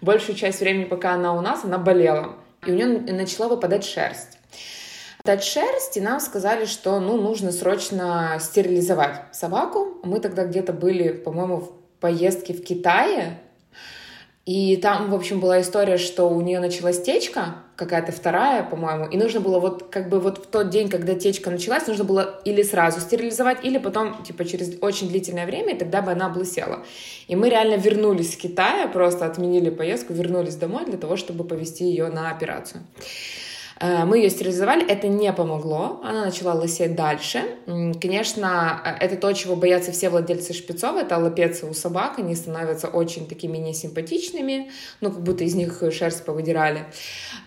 большую 0.00 0.36
часть 0.36 0.60
времени, 0.60 0.84
пока 0.84 1.12
она 1.12 1.34
у 1.34 1.40
нас, 1.40 1.64
она 1.64 1.78
болела. 1.78 2.36
И 2.66 2.70
у 2.70 2.74
нее 2.74 2.86
начала 2.86 3.48
выпадать 3.48 3.84
шерсть. 3.84 4.38
Дать 5.24 5.44
шерсть, 5.44 5.98
и 5.98 6.00
нам 6.00 6.20
сказали, 6.20 6.64
что 6.64 6.98
ну, 6.98 7.20
нужно 7.20 7.52
срочно 7.52 8.38
стерилизовать 8.40 9.22
собаку. 9.32 9.98
Мы 10.02 10.20
тогда 10.20 10.44
где-то 10.44 10.72
были, 10.72 11.12
по-моему, 11.12 11.56
в 11.58 11.72
поездке 12.00 12.54
в 12.54 12.64
Китае, 12.64 13.38
и 14.50 14.76
там, 14.78 15.12
в 15.12 15.14
общем, 15.14 15.38
была 15.38 15.60
история, 15.60 15.96
что 15.96 16.28
у 16.28 16.40
нее 16.40 16.58
началась 16.58 17.00
течка, 17.00 17.54
какая-то 17.76 18.10
вторая, 18.10 18.64
по-моему, 18.64 19.06
и 19.06 19.16
нужно 19.16 19.38
было 19.38 19.60
вот 19.60 19.84
как 19.90 20.08
бы 20.08 20.18
вот 20.18 20.38
в 20.38 20.46
тот 20.48 20.70
день, 20.70 20.88
когда 20.88 21.14
течка 21.14 21.52
началась, 21.52 21.86
нужно 21.86 22.02
было 22.02 22.40
или 22.44 22.64
сразу 22.64 22.98
стерилизовать, 22.98 23.64
или 23.64 23.78
потом, 23.78 24.24
типа, 24.24 24.44
через 24.44 24.76
очень 24.80 25.08
длительное 25.08 25.46
время, 25.46 25.76
и 25.76 25.78
тогда 25.78 26.02
бы 26.02 26.10
она 26.10 26.26
облысела. 26.26 26.80
И 27.28 27.36
мы 27.36 27.48
реально 27.48 27.76
вернулись 27.76 28.34
в 28.34 28.38
Китая, 28.38 28.88
просто 28.88 29.24
отменили 29.24 29.70
поездку, 29.70 30.14
вернулись 30.14 30.56
домой 30.56 30.84
для 30.84 30.98
того, 30.98 31.16
чтобы 31.16 31.44
повести 31.44 31.84
ее 31.84 32.08
на 32.08 32.32
операцию. 32.32 32.82
Э, 33.80 34.04
мы 34.04 34.18
ее 34.18 34.28
стерилизовали, 34.28 34.86
это 34.86 35.08
не 35.08 35.32
помогло, 35.32 36.00
она 36.04 36.26
начала 36.26 36.52
лысеть 36.52 36.94
дальше. 36.94 37.42
Конечно, 37.66 38.82
э, 38.84 39.04
это 39.04 39.16
то, 39.16 39.32
чего 39.32 39.56
боятся 39.56 39.90
все 39.90 40.10
владельцы 40.10 40.52
шпицов, 40.52 40.96
это 40.96 41.16
лапецы 41.16 41.66
у 41.66 41.72
собак, 41.72 42.18
они 42.18 42.34
становятся 42.34 42.88
очень 42.88 43.26
такими 43.26 43.56
несимпатичными, 43.56 44.70
ну, 45.00 45.10
как 45.10 45.22
будто 45.22 45.44
из 45.44 45.54
них 45.54 45.82
шерсть 45.92 46.24
повыдирали. 46.26 46.84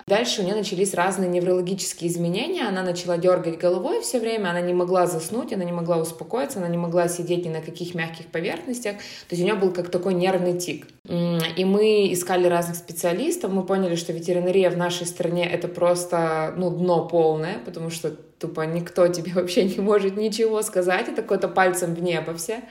Дальше 0.07 0.41
у 0.41 0.43
нее 0.43 0.55
начались 0.55 0.93
разные 0.93 1.29
неврологические 1.29 2.09
изменения, 2.09 2.67
она 2.67 2.83
начала 2.83 3.17
дергать 3.17 3.57
головой 3.57 4.01
все 4.01 4.19
время, 4.19 4.49
она 4.49 4.61
не 4.61 4.73
могла 4.73 5.07
заснуть, 5.07 5.53
она 5.53 5.63
не 5.63 5.71
могла 5.71 5.97
успокоиться, 5.97 6.59
она 6.59 6.67
не 6.67 6.77
могла 6.77 7.07
сидеть 7.07 7.45
ни 7.45 7.49
на 7.49 7.61
каких 7.61 7.95
мягких 7.95 8.27
поверхностях, 8.27 8.97
то 8.97 9.35
есть 9.35 9.41
у 9.41 9.45
нее 9.45 9.55
был 9.55 9.71
как 9.71 9.89
такой 9.89 10.13
нервный 10.13 10.57
тик. 10.57 10.87
И 11.07 11.65
мы 11.65 12.11
искали 12.11 12.47
разных 12.47 12.75
специалистов, 12.75 13.51
мы 13.51 13.63
поняли, 13.63 13.95
что 13.95 14.13
ветеринария 14.13 14.69
в 14.69 14.77
нашей 14.77 15.05
стране 15.05 15.49
это 15.49 15.67
просто, 15.67 16.53
ну, 16.57 16.69
дно 16.69 17.07
полное, 17.07 17.59
потому 17.65 17.89
что 17.89 18.11
тупо 18.11 18.61
никто 18.61 19.07
тебе 19.07 19.31
вообще 19.35 19.63
не 19.63 19.79
может 19.79 20.17
ничего 20.17 20.61
сказать, 20.61 21.07
это 21.07 21.21
какой-то 21.21 21.47
пальцем 21.47 21.95
в 21.95 22.01
небо 22.01 22.33
все. 22.35 22.61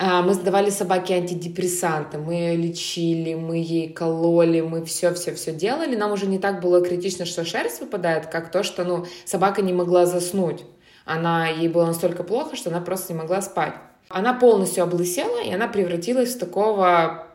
А, 0.00 0.22
мы 0.22 0.32
давали 0.36 0.70
собаке 0.70 1.14
антидепрессанты, 1.14 2.18
мы 2.18 2.34
ее 2.34 2.56
лечили, 2.56 3.34
мы 3.34 3.56
ей 3.56 3.92
кололи, 3.92 4.60
мы 4.60 4.84
все-все-все 4.84 5.52
делали. 5.52 5.96
Нам 5.96 6.12
уже 6.12 6.26
не 6.26 6.38
так 6.38 6.60
было 6.60 6.80
критично, 6.80 7.24
что 7.24 7.44
шерсть 7.44 7.80
выпадает, 7.80 8.26
как 8.26 8.52
то, 8.52 8.62
что 8.62 8.84
ну, 8.84 9.06
собака 9.24 9.60
не 9.60 9.72
могла 9.72 10.06
заснуть. 10.06 10.64
Она, 11.04 11.48
ей 11.48 11.68
было 11.68 11.84
настолько 11.84 12.22
плохо, 12.22 12.54
что 12.54 12.70
она 12.70 12.80
просто 12.80 13.12
не 13.12 13.18
могла 13.18 13.42
спать. 13.42 13.74
Она 14.08 14.34
полностью 14.34 14.84
облысела, 14.84 15.42
и 15.42 15.52
она 15.52 15.66
превратилась 15.66 16.36
в 16.36 16.38
такого 16.38 17.26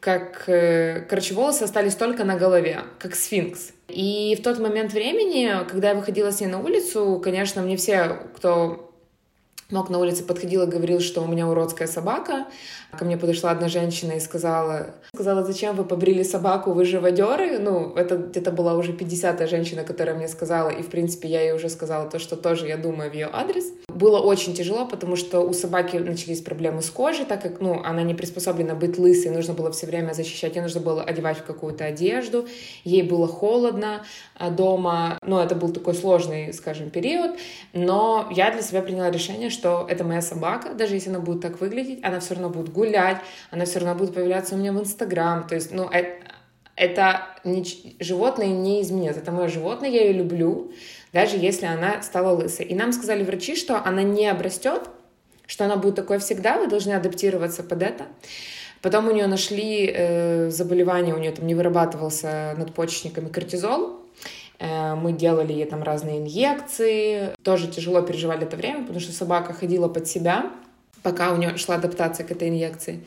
как, 0.00 0.48
э, 0.48 1.00
короче, 1.10 1.34
волосы 1.34 1.64
остались 1.64 1.96
только 1.96 2.24
на 2.24 2.36
голове, 2.36 2.82
как 2.98 3.14
сфинкс. 3.14 3.72
И 3.88 4.36
в 4.40 4.42
тот 4.42 4.58
момент 4.58 4.92
времени, 4.92 5.50
когда 5.68 5.90
я 5.90 5.94
выходила 5.94 6.30
с 6.30 6.40
ней 6.40 6.46
на 6.46 6.60
улицу, 6.60 7.20
конечно, 7.22 7.60
мне 7.60 7.76
все, 7.76 8.20
кто 8.36 8.94
мог 9.70 9.90
на 9.90 9.98
улице 9.98 10.24
подходил 10.24 10.62
и 10.62 10.70
говорил, 10.70 11.00
что 11.00 11.22
у 11.22 11.26
меня 11.26 11.48
уродская 11.48 11.88
собака. 11.88 12.46
Ко 12.96 13.04
мне 13.04 13.16
подошла 13.16 13.50
одна 13.50 13.68
женщина 13.68 14.12
и 14.12 14.20
сказала, 14.20 14.94
сказала, 15.14 15.44
зачем 15.44 15.76
вы 15.76 15.84
побрили 15.84 16.22
собаку, 16.22 16.72
вы 16.72 16.84
живодеры? 16.84 17.58
Ну, 17.58 17.94
это 17.94 18.16
где-то 18.16 18.52
была 18.52 18.74
уже 18.74 18.92
50-я 18.92 19.46
женщина, 19.46 19.82
которая 19.84 20.16
мне 20.16 20.28
сказала, 20.28 20.70
и, 20.70 20.82
в 20.82 20.88
принципе, 20.88 21.28
я 21.28 21.42
ей 21.42 21.52
уже 21.52 21.68
сказала 21.68 22.08
то, 22.08 22.18
что 22.18 22.36
тоже 22.36 22.68
я 22.68 22.76
думаю 22.76 23.10
в 23.10 23.14
ее 23.14 23.28
адрес. 23.32 23.64
Было 23.96 24.20
очень 24.20 24.52
тяжело, 24.52 24.84
потому 24.84 25.16
что 25.16 25.40
у 25.40 25.54
собаки 25.54 25.96
начались 25.96 26.42
проблемы 26.42 26.82
с 26.82 26.90
кожей, 26.90 27.24
так 27.24 27.40
как, 27.40 27.60
ну, 27.60 27.80
она 27.82 28.02
не 28.02 28.12
приспособлена 28.12 28.74
быть 28.74 28.98
лысой, 28.98 29.30
нужно 29.30 29.54
было 29.54 29.72
все 29.72 29.86
время 29.86 30.12
защищать, 30.12 30.54
ее 30.54 30.60
нужно 30.60 30.80
было 30.80 31.02
одевать 31.02 31.38
в 31.38 31.44
какую-то 31.44 31.86
одежду, 31.86 32.46
ей 32.84 33.02
было 33.02 33.26
холодно 33.26 34.04
а, 34.34 34.50
дома, 34.50 35.18
но 35.22 35.42
это 35.42 35.54
был 35.54 35.70
такой 35.70 35.94
сложный, 35.94 36.52
скажем, 36.52 36.90
период, 36.90 37.38
но 37.72 38.28
я 38.30 38.50
для 38.50 38.60
себя 38.60 38.82
приняла 38.82 39.10
решение, 39.10 39.48
что 39.48 39.86
это 39.88 40.04
моя 40.04 40.20
собака, 40.20 40.74
даже 40.74 40.92
если 40.92 41.08
она 41.08 41.20
будет 41.20 41.40
так 41.40 41.58
выглядеть, 41.58 42.00
она 42.02 42.20
все 42.20 42.34
равно 42.34 42.50
будет 42.50 42.70
гулять, 42.70 43.22
она 43.50 43.64
все 43.64 43.78
равно 43.78 43.94
будет 43.94 44.14
появляться 44.14 44.56
у 44.56 44.58
меня 44.58 44.74
в 44.74 44.80
Инстаграм. 44.80 45.46
То 45.46 45.54
есть, 45.54 45.72
ну, 45.72 45.88
это, 45.88 46.10
это 46.76 47.26
не, 47.44 47.64
животное 48.00 48.48
не 48.48 48.82
изменится. 48.82 49.20
Это 49.20 49.32
мое 49.32 49.48
животное, 49.48 49.88
я 49.88 50.02
ее 50.02 50.12
люблю, 50.12 50.72
даже 51.16 51.36
если 51.36 51.66
она 51.66 52.02
стала 52.02 52.30
лысой. 52.36 52.66
И 52.66 52.74
нам 52.74 52.92
сказали 52.92 53.24
врачи, 53.24 53.56
что 53.56 53.82
она 53.82 54.02
не 54.02 54.26
обрастет, 54.28 54.82
что 55.46 55.64
она 55.64 55.76
будет 55.76 55.94
такой 55.94 56.18
всегда, 56.18 56.58
вы 56.58 56.66
должны 56.66 56.92
адаптироваться 56.92 57.62
под 57.62 57.82
это. 57.82 58.04
Потом 58.82 59.08
у 59.08 59.12
нее 59.12 59.26
нашли 59.26 59.90
э, 59.92 60.50
заболевание, 60.50 61.14
у 61.14 61.18
нее 61.18 61.32
там 61.32 61.46
не 61.46 61.54
вырабатывался 61.54 62.54
надпочечниками 62.56 63.28
кортизол, 63.28 64.06
Э, 64.58 64.94
мы 64.94 65.12
делали 65.12 65.52
ей 65.52 65.66
там 65.66 65.82
разные 65.82 66.18
инъекции. 66.18 67.34
Тоже 67.42 67.68
тяжело 67.68 68.02
переживали 68.02 68.44
это 68.44 68.56
время, 68.56 68.82
потому 68.82 69.00
что 69.00 69.12
собака 69.12 69.52
ходила 69.52 69.88
под 69.88 70.06
себя, 70.06 70.50
пока 71.02 71.32
у 71.32 71.36
нее 71.36 71.56
шла 71.56 71.76
адаптация 71.76 72.26
к 72.26 72.30
этой 72.30 72.48
инъекции. 72.48 73.04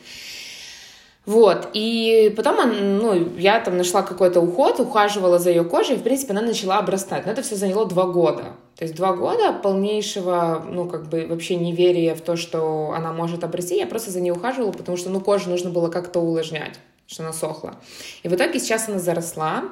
Вот, 1.26 1.68
и 1.74 2.32
потом 2.34 2.56
ну, 2.98 3.36
я 3.36 3.60
там 3.60 3.76
нашла 3.76 4.02
какой-то 4.02 4.40
уход, 4.40 4.80
ухаживала 4.80 5.38
за 5.38 5.50
ее 5.50 5.64
кожей, 5.64 5.96
и, 5.96 5.98
в 5.98 6.02
принципе, 6.02 6.32
она 6.32 6.40
начала 6.40 6.78
обрастать. 6.78 7.26
Но 7.26 7.32
это 7.32 7.42
все 7.42 7.56
заняло 7.56 7.86
два 7.86 8.06
года. 8.06 8.54
То 8.76 8.84
есть 8.84 8.96
два 8.96 9.12
года 9.12 9.52
полнейшего, 9.52 10.64
ну, 10.66 10.88
как 10.88 11.10
бы 11.10 11.26
вообще 11.28 11.56
неверия 11.56 12.14
в 12.14 12.22
то, 12.22 12.36
что 12.36 12.94
она 12.96 13.12
может 13.12 13.44
обрасти. 13.44 13.76
Я 13.76 13.86
просто 13.86 14.10
за 14.10 14.20
ней 14.20 14.30
ухаживала, 14.30 14.72
потому 14.72 14.96
что, 14.96 15.10
ну, 15.10 15.20
кожу 15.20 15.50
нужно 15.50 15.68
было 15.68 15.88
как-то 15.88 16.20
увлажнять, 16.20 16.80
что 17.06 17.22
она 17.22 17.34
сохла. 17.34 17.74
И 18.22 18.28
в 18.28 18.34
итоге 18.34 18.58
сейчас 18.58 18.88
она 18.88 18.98
заросла, 18.98 19.64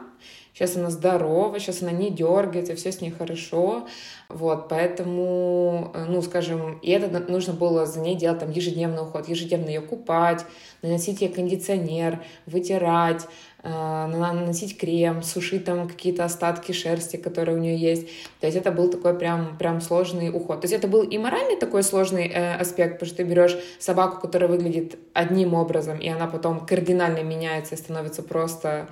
сейчас 0.52 0.76
она 0.76 0.90
здорова, 0.90 1.58
сейчас 1.58 1.80
она 1.80 1.92
не 1.92 2.10
дергается, 2.10 2.76
все 2.76 2.92
с 2.92 3.00
ней 3.00 3.10
хорошо, 3.10 3.86
вот, 4.30 4.68
поэтому, 4.68 5.90
э, 5.94 6.04
ну, 6.06 6.20
скажем, 6.20 6.78
и 6.82 6.90
это 6.90 7.18
нужно 7.30 7.54
было 7.54 7.86
за 7.86 8.00
ней 8.00 8.14
делать 8.14 8.40
там 8.40 8.50
ежедневный 8.50 9.00
уход, 9.00 9.26
ежедневно 9.26 9.68
ее 9.68 9.80
купать, 9.80 10.44
наносить 10.82 11.22
ей 11.22 11.30
кондиционер, 11.30 12.22
вытирать, 12.44 13.26
э, 13.62 13.70
наносить 13.70 14.76
крем, 14.76 15.22
сушить 15.22 15.64
там 15.64 15.88
какие-то 15.88 16.26
остатки 16.26 16.72
шерсти, 16.72 17.16
которые 17.16 17.56
у 17.56 17.60
нее 17.60 17.78
есть. 17.78 18.06
То 18.40 18.46
есть 18.46 18.58
это 18.58 18.70
был 18.70 18.90
такой 18.90 19.18
прям, 19.18 19.56
прям 19.56 19.80
сложный 19.80 20.28
уход. 20.28 20.60
То 20.60 20.66
есть 20.66 20.74
это 20.74 20.88
был 20.88 21.04
и 21.04 21.16
моральный 21.16 21.56
такой 21.56 21.82
сложный 21.82 22.28
э, 22.28 22.54
аспект, 22.56 22.94
потому 22.98 23.08
что 23.08 23.16
ты 23.16 23.22
берешь 23.22 23.56
собаку, 23.78 24.20
которая 24.20 24.50
выглядит 24.50 24.98
одним 25.14 25.54
образом, 25.54 25.98
и 26.00 26.08
она 26.08 26.26
потом 26.26 26.66
кардинально 26.66 27.22
меняется 27.22 27.76
и 27.76 27.78
становится 27.78 28.22
просто 28.22 28.88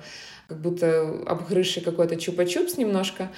как 0.47 0.61
будто 0.61 1.23
обгрызший 1.25 1.83
какой-то 1.83 2.15
чупа-чупс 2.15 2.77
немножко, 2.77 3.29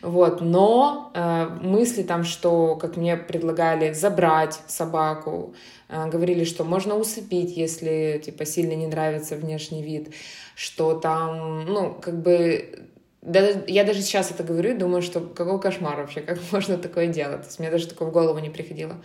вот, 0.00 0.40
но 0.40 1.10
э, 1.14 1.43
мысли 1.48 2.02
там, 2.02 2.24
что, 2.24 2.76
как 2.76 2.96
мне 2.96 3.16
предлагали, 3.16 3.92
забрать 3.92 4.60
собаку, 4.66 5.54
э, 5.88 6.08
говорили, 6.08 6.44
что 6.44 6.64
можно 6.64 6.96
усыпить, 6.96 7.56
если, 7.56 8.20
типа, 8.24 8.44
сильно 8.44 8.74
не 8.74 8.86
нравится 8.86 9.36
внешний 9.36 9.82
вид, 9.82 10.14
что 10.54 10.94
там, 10.94 11.64
ну, 11.66 11.94
как 11.94 12.20
бы 12.22 12.88
да, 13.24 13.40
я 13.66 13.84
даже 13.84 14.02
сейчас 14.02 14.30
это 14.30 14.42
говорю 14.42 14.72
и 14.72 14.76
думаю, 14.76 15.00
что 15.00 15.20
какой 15.20 15.58
кошмар 15.58 15.96
вообще, 15.96 16.20
как 16.20 16.38
можно 16.52 16.76
такое 16.76 17.06
делать. 17.06 17.40
То 17.40 17.46
есть 17.46 17.58
мне 17.58 17.70
даже 17.70 17.88
такое 17.88 18.08
в 18.08 18.12
голову 18.12 18.38
не 18.38 18.50
приходило. 18.50 18.96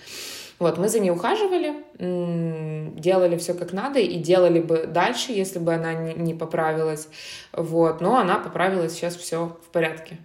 Вот, 0.59 0.77
мы 0.77 0.89
за 0.89 0.99
ней 0.99 1.09
ухаживали, 1.09 1.73
делали 2.99 3.37
все 3.37 3.53
как 3.53 3.71
надо 3.71 3.99
и 3.99 4.17
делали 4.17 4.59
бы 4.59 4.87
дальше, 4.87 5.31
если 5.31 5.57
бы 5.57 5.73
она 5.73 5.93
не 5.93 6.33
поправилась. 6.33 7.07
Вот, 7.53 8.01
но 8.01 8.17
она 8.17 8.39
поправилась, 8.39 8.91
сейчас 8.91 9.15
все 9.15 9.57
в 9.65 9.71
порядке. 9.71 10.17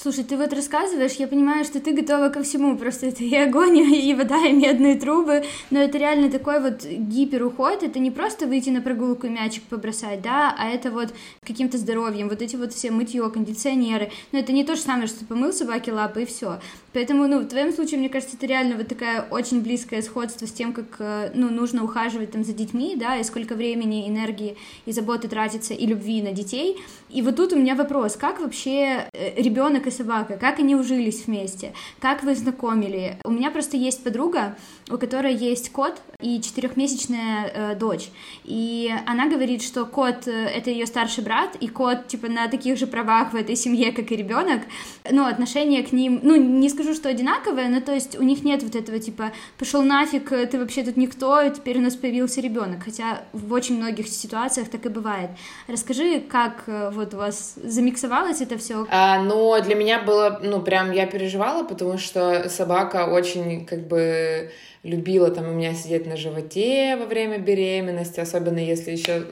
Слушай, 0.00 0.22
ты 0.22 0.36
вот 0.36 0.52
рассказываешь, 0.52 1.14
я 1.14 1.26
понимаю, 1.26 1.64
что 1.64 1.80
ты 1.80 1.92
готова 1.92 2.28
ко 2.28 2.44
всему, 2.44 2.78
просто 2.78 3.06
это 3.06 3.24
и 3.24 3.34
огонь, 3.34 3.78
и 3.78 4.14
вода, 4.14 4.46
и 4.46 4.52
медные 4.52 4.94
трубы, 4.94 5.42
но 5.70 5.80
это 5.80 5.98
реально 5.98 6.30
такой 6.30 6.60
вот 6.60 6.84
гиперуход, 6.84 7.82
это 7.82 7.98
не 7.98 8.12
просто 8.12 8.46
выйти 8.46 8.70
на 8.70 8.80
прогулку 8.80 9.26
и 9.26 9.30
мячик 9.30 9.64
побросать, 9.64 10.22
да, 10.22 10.54
а 10.56 10.68
это 10.68 10.92
вот 10.92 11.12
каким-то 11.44 11.78
здоровьем, 11.78 12.28
вот 12.28 12.42
эти 12.42 12.54
вот 12.54 12.72
все 12.74 12.92
мытье, 12.92 13.28
кондиционеры, 13.28 14.12
но 14.30 14.38
это 14.38 14.52
не 14.52 14.62
то 14.62 14.76
же 14.76 14.82
самое, 14.82 15.08
что 15.08 15.24
помыл 15.24 15.52
собаке 15.52 15.92
лапы 15.92 16.22
и 16.22 16.26
все. 16.26 16.60
Поэтому, 16.98 17.28
ну, 17.28 17.38
в 17.38 17.46
твоем 17.46 17.72
случае, 17.72 18.00
мне 18.00 18.08
кажется, 18.08 18.34
это 18.36 18.44
реально 18.48 18.76
вот 18.76 18.88
такая 18.88 19.22
очень 19.30 19.60
близкое 19.60 20.02
сходство 20.02 20.46
с 20.46 20.50
тем, 20.50 20.72
как, 20.72 20.96
э, 20.98 21.30
ну, 21.32 21.48
нужно 21.48 21.84
ухаживать 21.84 22.32
там 22.32 22.42
за 22.42 22.52
детьми, 22.52 22.96
да, 22.96 23.16
и 23.18 23.22
сколько 23.22 23.54
времени, 23.54 24.08
энергии 24.08 24.56
и 24.84 24.90
заботы 24.90 25.28
тратится, 25.28 25.74
и 25.74 25.86
любви 25.86 26.20
на 26.22 26.32
детей. 26.32 26.76
И 27.08 27.22
вот 27.22 27.36
тут 27.36 27.52
у 27.52 27.56
меня 27.56 27.76
вопрос, 27.76 28.16
как 28.16 28.40
вообще 28.40 29.08
э, 29.12 29.40
ребенок 29.40 29.86
и 29.86 29.92
собака, 29.92 30.36
как 30.36 30.58
они 30.58 30.74
ужились 30.74 31.26
вместе, 31.26 31.72
как 32.00 32.24
вы 32.24 32.34
знакомили. 32.34 33.16
У 33.24 33.30
меня 33.30 33.52
просто 33.52 33.76
есть 33.76 34.02
подруга, 34.02 34.56
у 34.90 34.98
которой 34.98 35.34
есть 35.34 35.70
кот 35.70 36.02
и 36.20 36.40
четырехмесячная 36.40 37.46
э, 37.46 37.74
дочь, 37.76 38.08
и 38.44 38.92
она 39.06 39.28
говорит, 39.28 39.62
что 39.62 39.86
кот 39.86 40.26
э, 40.26 40.32
это 40.32 40.70
ее 40.70 40.86
старший 40.86 41.22
брат, 41.22 41.56
и 41.60 41.68
кот 41.68 42.08
типа 42.08 42.28
на 42.28 42.48
таких 42.48 42.76
же 42.76 42.86
правах 42.86 43.32
в 43.32 43.36
этой 43.36 43.56
семье, 43.56 43.92
как 43.92 44.10
и 44.10 44.16
ребенок, 44.16 44.62
но 45.10 45.26
отношение 45.26 45.82
к 45.82 45.92
ним, 45.92 46.20
ну 46.22 46.36
не 46.36 46.68
скажу, 46.68 46.87
что 46.94 47.08
одинаковое, 47.08 47.68
но 47.68 47.80
то 47.80 47.92
есть 47.92 48.18
у 48.18 48.22
них 48.22 48.44
нет 48.44 48.62
вот 48.62 48.74
этого 48.74 48.98
типа 48.98 49.32
пошел 49.58 49.82
нафиг, 49.82 50.28
ты 50.28 50.58
вообще 50.58 50.82
тут 50.82 50.96
никто, 50.96 51.40
и 51.40 51.50
теперь 51.50 51.78
у 51.78 51.82
нас 51.82 51.96
появился 51.96 52.40
ребенок, 52.40 52.84
хотя 52.84 53.22
в 53.32 53.52
очень 53.52 53.76
многих 53.76 54.08
ситуациях 54.08 54.68
так 54.68 54.86
и 54.86 54.88
бывает. 54.88 55.30
Расскажи, 55.66 56.20
как 56.20 56.64
э, 56.66 56.90
вот 56.92 57.14
у 57.14 57.18
вас 57.18 57.54
замиксовалось 57.62 58.40
это 58.40 58.58
все? 58.58 58.86
А, 58.90 59.20
но 59.22 59.60
для 59.60 59.74
меня 59.74 60.00
было, 60.00 60.40
ну, 60.42 60.60
прям 60.60 60.92
я 60.92 61.06
переживала, 61.06 61.62
потому 61.64 61.98
что 61.98 62.48
собака 62.48 63.06
очень, 63.06 63.66
как 63.66 63.86
бы, 63.86 64.50
любила 64.88 65.30
там 65.30 65.48
у 65.48 65.52
меня 65.52 65.74
сидеть 65.74 66.06
на 66.06 66.16
животе 66.16 66.96
во 66.96 67.06
время 67.06 67.38
беременности, 67.38 68.20
особенно 68.20 68.58
если 68.58 68.90
еще 68.90 69.24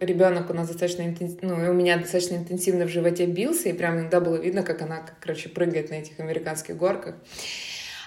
ребенок 0.00 0.50
у 0.50 0.54
нас 0.54 0.68
достаточно 0.68 1.02
интенсивно, 1.02 1.56
ну, 1.56 1.70
у 1.70 1.74
меня 1.74 1.96
достаточно 1.96 2.36
интенсивно 2.36 2.86
в 2.86 2.88
животе 2.88 3.26
бился, 3.26 3.68
и 3.68 3.72
прям 3.72 3.98
иногда 3.98 4.20
было 4.20 4.36
видно, 4.36 4.62
как 4.62 4.82
она, 4.82 5.02
короче, 5.20 5.48
прыгает 5.48 5.90
на 5.90 5.94
этих 5.94 6.20
американских 6.20 6.76
горках. 6.76 7.14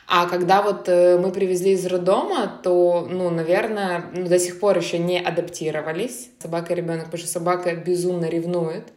А 0.10 0.26
когда 0.28 0.62
вот 0.62 0.88
э, 0.88 1.18
мы 1.18 1.34
привезли 1.34 1.72
из 1.72 1.86
роддома, 1.86 2.62
то, 2.64 3.06
ну, 3.10 3.30
наверное, 3.30 4.06
ну, 4.16 4.26
до 4.26 4.40
сих 4.40 4.58
пор 4.60 4.78
еще 4.78 5.00
не 5.00 5.20
адаптировались. 5.20 6.30
Собака 6.40 6.72
и 6.72 6.78
ребенок, 6.78 7.06
потому 7.06 7.20
что 7.20 7.28
собака 7.28 7.76
безумно 7.76 8.30
ревнует. 8.30 8.88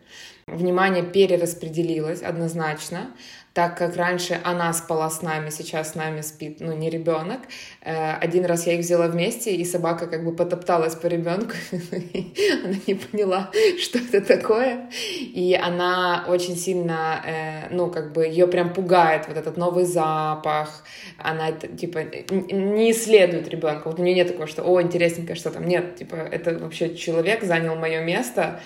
Внимание 0.47 1.03
перераспределилось 1.03 2.23
однозначно 2.23 3.11
так 3.53 3.77
как 3.77 3.97
раньше 3.97 4.41
она 4.45 4.73
спала 4.73 5.11
с 5.11 5.23
нами, 5.23 5.51
сейчас 5.51 5.93
с 5.93 5.95
нами 5.97 6.21
спит, 6.21 6.59
ну, 6.61 6.73
не 6.73 6.89
ребенок. 6.89 7.41
Э, 7.83 8.13
один 8.15 8.45
раз 8.45 8.67
я 8.67 8.75
их 8.75 8.81
взяла 8.81 9.09
вместе, 9.09 9.55
и 9.55 9.65
собака 9.65 10.07
как 10.07 10.25
бы 10.25 10.33
потопталась 10.33 10.95
по 10.95 11.09
ребенку, 11.09 11.53
она 11.73 12.77
не 12.87 12.95
поняла, 12.95 13.51
что 13.83 13.99
это 13.99 14.21
такое, 14.21 14.89
и 15.19 15.59
она 15.61 16.27
очень 16.29 16.57
сильно, 16.57 17.23
э, 17.27 17.75
ну, 17.75 17.91
как 17.91 18.13
бы 18.13 18.25
ее 18.25 18.47
прям 18.47 18.73
пугает 18.73 19.27
вот 19.27 19.37
этот 19.37 19.57
новый 19.57 19.85
запах, 19.85 20.85
она, 21.19 21.51
типа, 21.51 22.05
не 22.31 22.93
исследует 22.93 23.49
ребенка, 23.49 23.89
вот 23.89 23.99
у 23.99 24.03
нее 24.03 24.15
нет 24.15 24.29
такого, 24.29 24.47
что, 24.47 24.63
о, 24.63 24.81
интересненько, 24.81 25.35
что 25.35 25.51
там, 25.51 25.67
нет, 25.67 25.97
типа, 25.97 26.15
это 26.15 26.57
вообще 26.57 26.95
человек 26.95 27.43
занял 27.43 27.75
мое 27.75 28.01
место, 28.01 28.61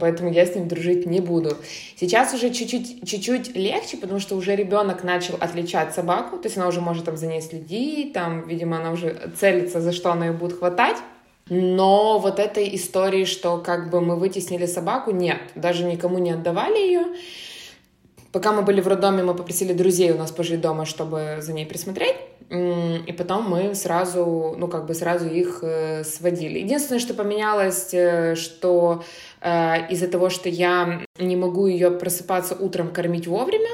поэтому 0.00 0.30
я 0.30 0.44
с 0.44 0.54
ним 0.54 0.68
дружить 0.68 1.06
не 1.06 1.20
буду. 1.20 1.56
Сейчас 2.00 2.32
уже 2.32 2.50
чуть-чуть, 2.50 3.08
чуть-чуть 3.08 3.56
легче, 3.56 3.96
потому 3.96 4.20
что 4.20 4.36
уже 4.36 4.54
ребенок 4.54 5.02
начал 5.02 5.34
отличать 5.40 5.94
собаку, 5.94 6.36
то 6.36 6.46
есть 6.46 6.56
она 6.56 6.68
уже 6.68 6.80
может 6.80 7.06
там 7.06 7.16
за 7.16 7.26
ней 7.26 7.42
следить, 7.42 8.12
там, 8.12 8.46
видимо, 8.46 8.76
она 8.76 8.92
уже 8.92 9.32
целится, 9.36 9.80
за 9.80 9.90
что 9.90 10.12
она 10.12 10.26
ее 10.26 10.32
будет 10.32 10.56
хватать. 10.58 10.96
Но 11.48 12.20
вот 12.20 12.38
этой 12.38 12.72
истории, 12.76 13.24
что 13.24 13.58
как 13.58 13.90
бы 13.90 14.00
мы 14.00 14.14
вытеснили 14.14 14.66
собаку, 14.66 15.10
нет, 15.10 15.38
даже 15.56 15.82
никому 15.84 16.18
не 16.18 16.30
отдавали 16.30 16.78
ее. 16.78 17.04
Пока 18.30 18.52
мы 18.52 18.62
были 18.62 18.80
в 18.80 18.86
роддоме, 18.86 19.24
мы 19.24 19.34
попросили 19.34 19.72
друзей 19.72 20.12
у 20.12 20.18
нас 20.18 20.30
пожить 20.30 20.60
дома, 20.60 20.84
чтобы 20.84 21.38
за 21.40 21.52
ней 21.52 21.66
присмотреть. 21.66 22.16
И 22.50 23.12
потом 23.12 23.50
мы 23.50 23.74
сразу, 23.74 24.54
ну, 24.56 24.68
как 24.68 24.86
бы 24.86 24.94
сразу 24.94 25.28
их 25.28 25.58
э, 25.62 26.02
сводили. 26.02 26.60
Единственное, 26.60 26.98
что 26.98 27.12
поменялось, 27.12 27.92
э, 27.92 28.36
что 28.36 29.04
э, 29.42 29.90
из-за 29.90 30.08
того, 30.08 30.30
что 30.30 30.48
я 30.48 31.02
не 31.18 31.36
могу 31.36 31.66
ее 31.66 31.90
просыпаться 31.90 32.54
утром 32.54 32.90
кормить 32.90 33.26
вовремя, 33.26 33.70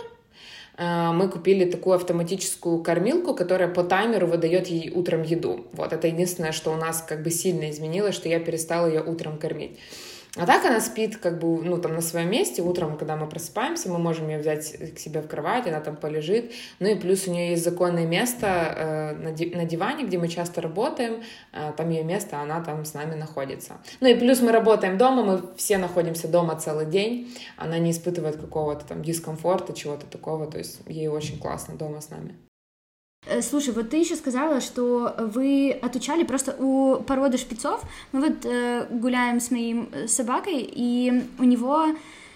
мы 0.76 1.28
купили 1.28 1.70
такую 1.70 1.94
автоматическую 1.94 2.82
кормилку, 2.82 3.32
которая 3.32 3.68
по 3.68 3.84
таймеру 3.84 4.26
выдает 4.26 4.66
ей 4.66 4.90
утром 4.90 5.22
еду. 5.22 5.66
Вот 5.72 5.92
это 5.92 6.08
единственное, 6.08 6.50
что 6.50 6.72
у 6.72 6.76
нас 6.76 7.00
как 7.00 7.22
бы 7.22 7.30
сильно 7.30 7.70
изменилось, 7.70 8.16
что 8.16 8.28
я 8.28 8.40
перестала 8.40 8.88
ее 8.88 9.00
утром 9.00 9.38
кормить. 9.38 9.78
А 10.36 10.46
так 10.46 10.64
она 10.64 10.80
спит 10.80 11.16
как 11.18 11.38
бы, 11.38 11.62
ну, 11.62 11.78
там 11.78 11.94
на 11.94 12.00
своем 12.00 12.30
месте. 12.30 12.60
Утром, 12.60 12.98
когда 12.98 13.14
мы 13.16 13.28
просыпаемся, 13.28 13.88
мы 13.88 13.98
можем 13.98 14.28
ее 14.28 14.38
взять 14.38 14.94
к 14.94 14.98
себе 14.98 15.20
в 15.20 15.28
кровать, 15.28 15.68
она 15.68 15.80
там 15.80 15.94
полежит. 15.94 16.52
Ну 16.80 16.88
и 16.88 16.96
плюс 16.96 17.28
у 17.28 17.30
нее 17.30 17.50
есть 17.50 17.62
законное 17.62 18.04
место 18.04 18.46
э, 18.46 19.12
на, 19.12 19.30
ди- 19.30 19.54
на 19.54 19.64
диване, 19.64 20.04
где 20.04 20.18
мы 20.18 20.26
часто 20.26 20.60
работаем. 20.60 21.22
Э, 21.52 21.72
там 21.76 21.88
ее 21.90 22.02
место, 22.02 22.40
она 22.40 22.60
там 22.60 22.84
с 22.84 22.94
нами 22.94 23.14
находится. 23.14 23.74
Ну 24.00 24.08
и 24.08 24.14
плюс 24.14 24.40
мы 24.40 24.50
работаем 24.50 24.98
дома, 24.98 25.22
мы 25.22 25.42
все 25.56 25.78
находимся 25.78 26.26
дома 26.26 26.56
целый 26.56 26.86
день. 26.86 27.32
Она 27.56 27.78
не 27.78 27.92
испытывает 27.92 28.36
какого-то 28.36 28.84
там 28.84 29.02
дискомфорта, 29.02 29.72
чего-то 29.72 30.06
такого. 30.06 30.50
То 30.50 30.58
есть 30.58 30.80
ей 30.88 31.06
очень 31.06 31.38
классно 31.38 31.76
дома 31.76 32.00
с 32.00 32.10
нами. 32.10 32.34
Э, 33.26 33.42
слушай, 33.42 33.72
вот 33.72 33.90
ты 33.90 33.96
еще 33.98 34.16
сказала, 34.16 34.60
что 34.60 35.14
вы 35.18 35.70
отучали 35.82 36.24
просто 36.24 36.54
у 36.58 37.02
породы 37.02 37.38
шпицов. 37.38 37.82
Мы 38.12 38.20
вот 38.20 38.44
э, 38.44 38.86
гуляем 38.90 39.40
с 39.40 39.50
моим 39.50 39.88
э, 39.92 40.06
собакой, 40.08 40.68
и 40.70 41.24
у 41.38 41.44
него 41.44 41.86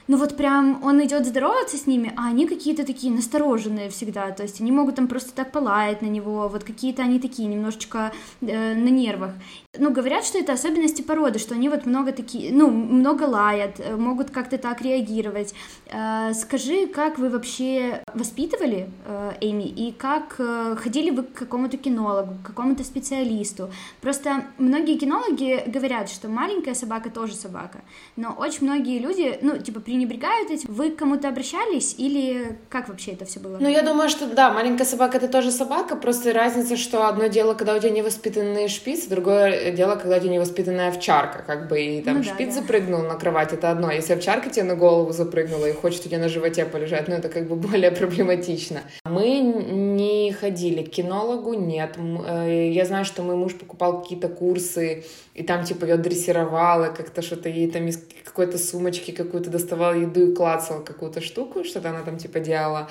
ну 0.09 0.17
вот 0.17 0.37
прям 0.37 0.83
он 0.83 1.05
идет 1.05 1.27
здороваться 1.27 1.77
с 1.77 1.87
ними, 1.87 2.13
а 2.17 2.29
они 2.29 2.47
какие-то 2.47 2.85
такие 2.85 3.13
настороженные 3.13 3.91
всегда, 3.91 4.31
то 4.31 4.43
есть 4.43 4.61
они 4.61 4.73
могут 4.73 4.97
там 4.97 5.07
просто 5.07 5.33
так 5.35 5.53
полаять 5.53 6.01
на 6.03 6.07
него, 6.07 6.49
вот 6.49 6.65
какие-то 6.65 7.03
они 7.03 7.21
такие 7.21 7.47
немножечко 7.47 8.13
э, 8.41 8.75
на 8.75 8.89
нервах. 8.89 9.33
Ну, 9.79 9.91
говорят, 9.91 10.25
что 10.25 10.39
это 10.39 10.55
особенности 10.55 11.03
породы, 11.03 11.39
что 11.39 11.55
они 11.55 11.69
вот 11.69 11.85
много 11.85 12.13
такие, 12.13 12.53
ну, 12.53 12.71
много 12.71 13.25
лаят, 13.25 13.79
э, 13.79 13.97
могут 13.97 14.31
как-то 14.31 14.57
так 14.57 14.81
реагировать. 14.81 15.55
Э, 15.93 16.33
скажи, 16.33 16.87
как 16.87 17.19
вы 17.19 17.29
вообще 17.29 18.03
воспитывали 18.15 18.89
э, 19.05 19.33
Эми, 19.43 19.69
и 19.69 19.93
как 19.93 20.37
э, 20.39 20.75
ходили 20.79 21.11
вы 21.11 21.25
к 21.25 21.35
какому-то 21.35 21.77
кинологу, 21.77 22.35
к 22.43 22.47
какому-то 22.47 22.83
специалисту? 22.83 23.71
Просто 24.01 24.45
многие 24.57 24.97
кинологи 24.97 25.65
говорят, 25.67 26.09
что 26.09 26.29
маленькая 26.29 26.75
собака 26.75 27.11
тоже 27.11 27.35
собака, 27.35 27.81
но 28.17 28.33
очень 28.33 28.67
многие 28.67 28.99
люди, 28.99 29.39
ну, 29.43 29.59
типа, 29.59 29.81
при 29.81 29.98
пренебрегают 29.99 30.51
этим? 30.51 30.73
Вы 30.73 30.91
к 30.91 30.97
кому-то 30.97 31.29
обращались 31.29 31.95
или 31.99 32.57
как 32.69 32.89
вообще 32.89 33.13
это 33.13 33.25
все 33.25 33.41
было? 33.41 33.59
Ну, 33.61 33.69
я 33.69 33.83
думаю, 33.83 34.09
что 34.09 34.27
да, 34.27 34.53
маленькая 34.53 34.85
собака 34.85 35.19
это 35.19 35.29
тоже 35.29 35.51
собака, 35.51 35.97
просто 35.97 36.33
разница, 36.33 36.77
что 36.77 37.09
одно 37.09 37.27
дело, 37.27 37.55
когда 37.55 37.75
у 37.75 37.79
тебя 37.79 37.91
невоспитанный 37.91 38.69
шпиц, 38.69 39.07
другое 39.07 39.73
дело, 39.73 39.97
когда 39.97 40.17
у 40.17 40.21
тебя 40.21 40.31
невоспитанная 40.31 40.89
овчарка, 40.91 41.43
как 41.47 41.69
бы, 41.69 41.81
и 41.81 42.03
там 42.03 42.19
ну, 42.19 42.23
шпиц 42.23 42.55
да, 42.55 42.61
запрыгнул 42.61 43.03
на 43.03 43.15
кровать, 43.15 43.53
это 43.53 43.71
одно. 43.71 43.91
Если 43.91 44.13
овчарка 44.13 44.51
тебе 44.51 44.65
на 44.65 44.77
голову 44.77 45.13
запрыгнула 45.13 45.67
и 45.67 45.73
хочет 45.73 46.07
у 46.07 46.09
тебя 46.09 46.19
на 46.19 46.29
животе 46.29 46.65
полежать, 46.65 47.09
ну, 47.09 47.15
это 47.15 47.29
как 47.29 47.49
бы 47.49 47.57
более 47.57 47.91
проблематично. 47.99 48.83
Мы 49.09 49.41
не 49.41 50.33
ходили 50.33 50.83
к 50.83 50.91
кинологу, 50.91 51.55
нет. 51.55 51.97
Э, 51.99 52.71
я 52.71 52.85
знаю, 52.85 53.05
что 53.05 53.23
мой 53.23 53.37
муж 53.37 53.55
покупал 53.55 54.03
какие-то 54.03 54.29
курсы, 54.29 55.05
и 55.35 55.43
там, 55.43 55.65
типа, 55.65 55.85
ее 55.85 55.97
дрессировала, 55.97 56.89
как-то 56.89 57.23
что-то 57.23 57.49
ей 57.49 57.71
там 57.71 57.87
из 57.87 58.03
какой-то 58.25 58.59
сумочки 58.59 59.11
какую-то 59.11 59.51
доставала 59.51 59.95
еду 59.95 60.31
и 60.31 60.35
клацала 60.35 60.83
какую-то 60.83 61.21
штуку, 61.21 61.65
что-то 61.65 61.91
она 61.91 62.03
там, 62.03 62.19
типа, 62.19 62.41
делала. 62.41 62.89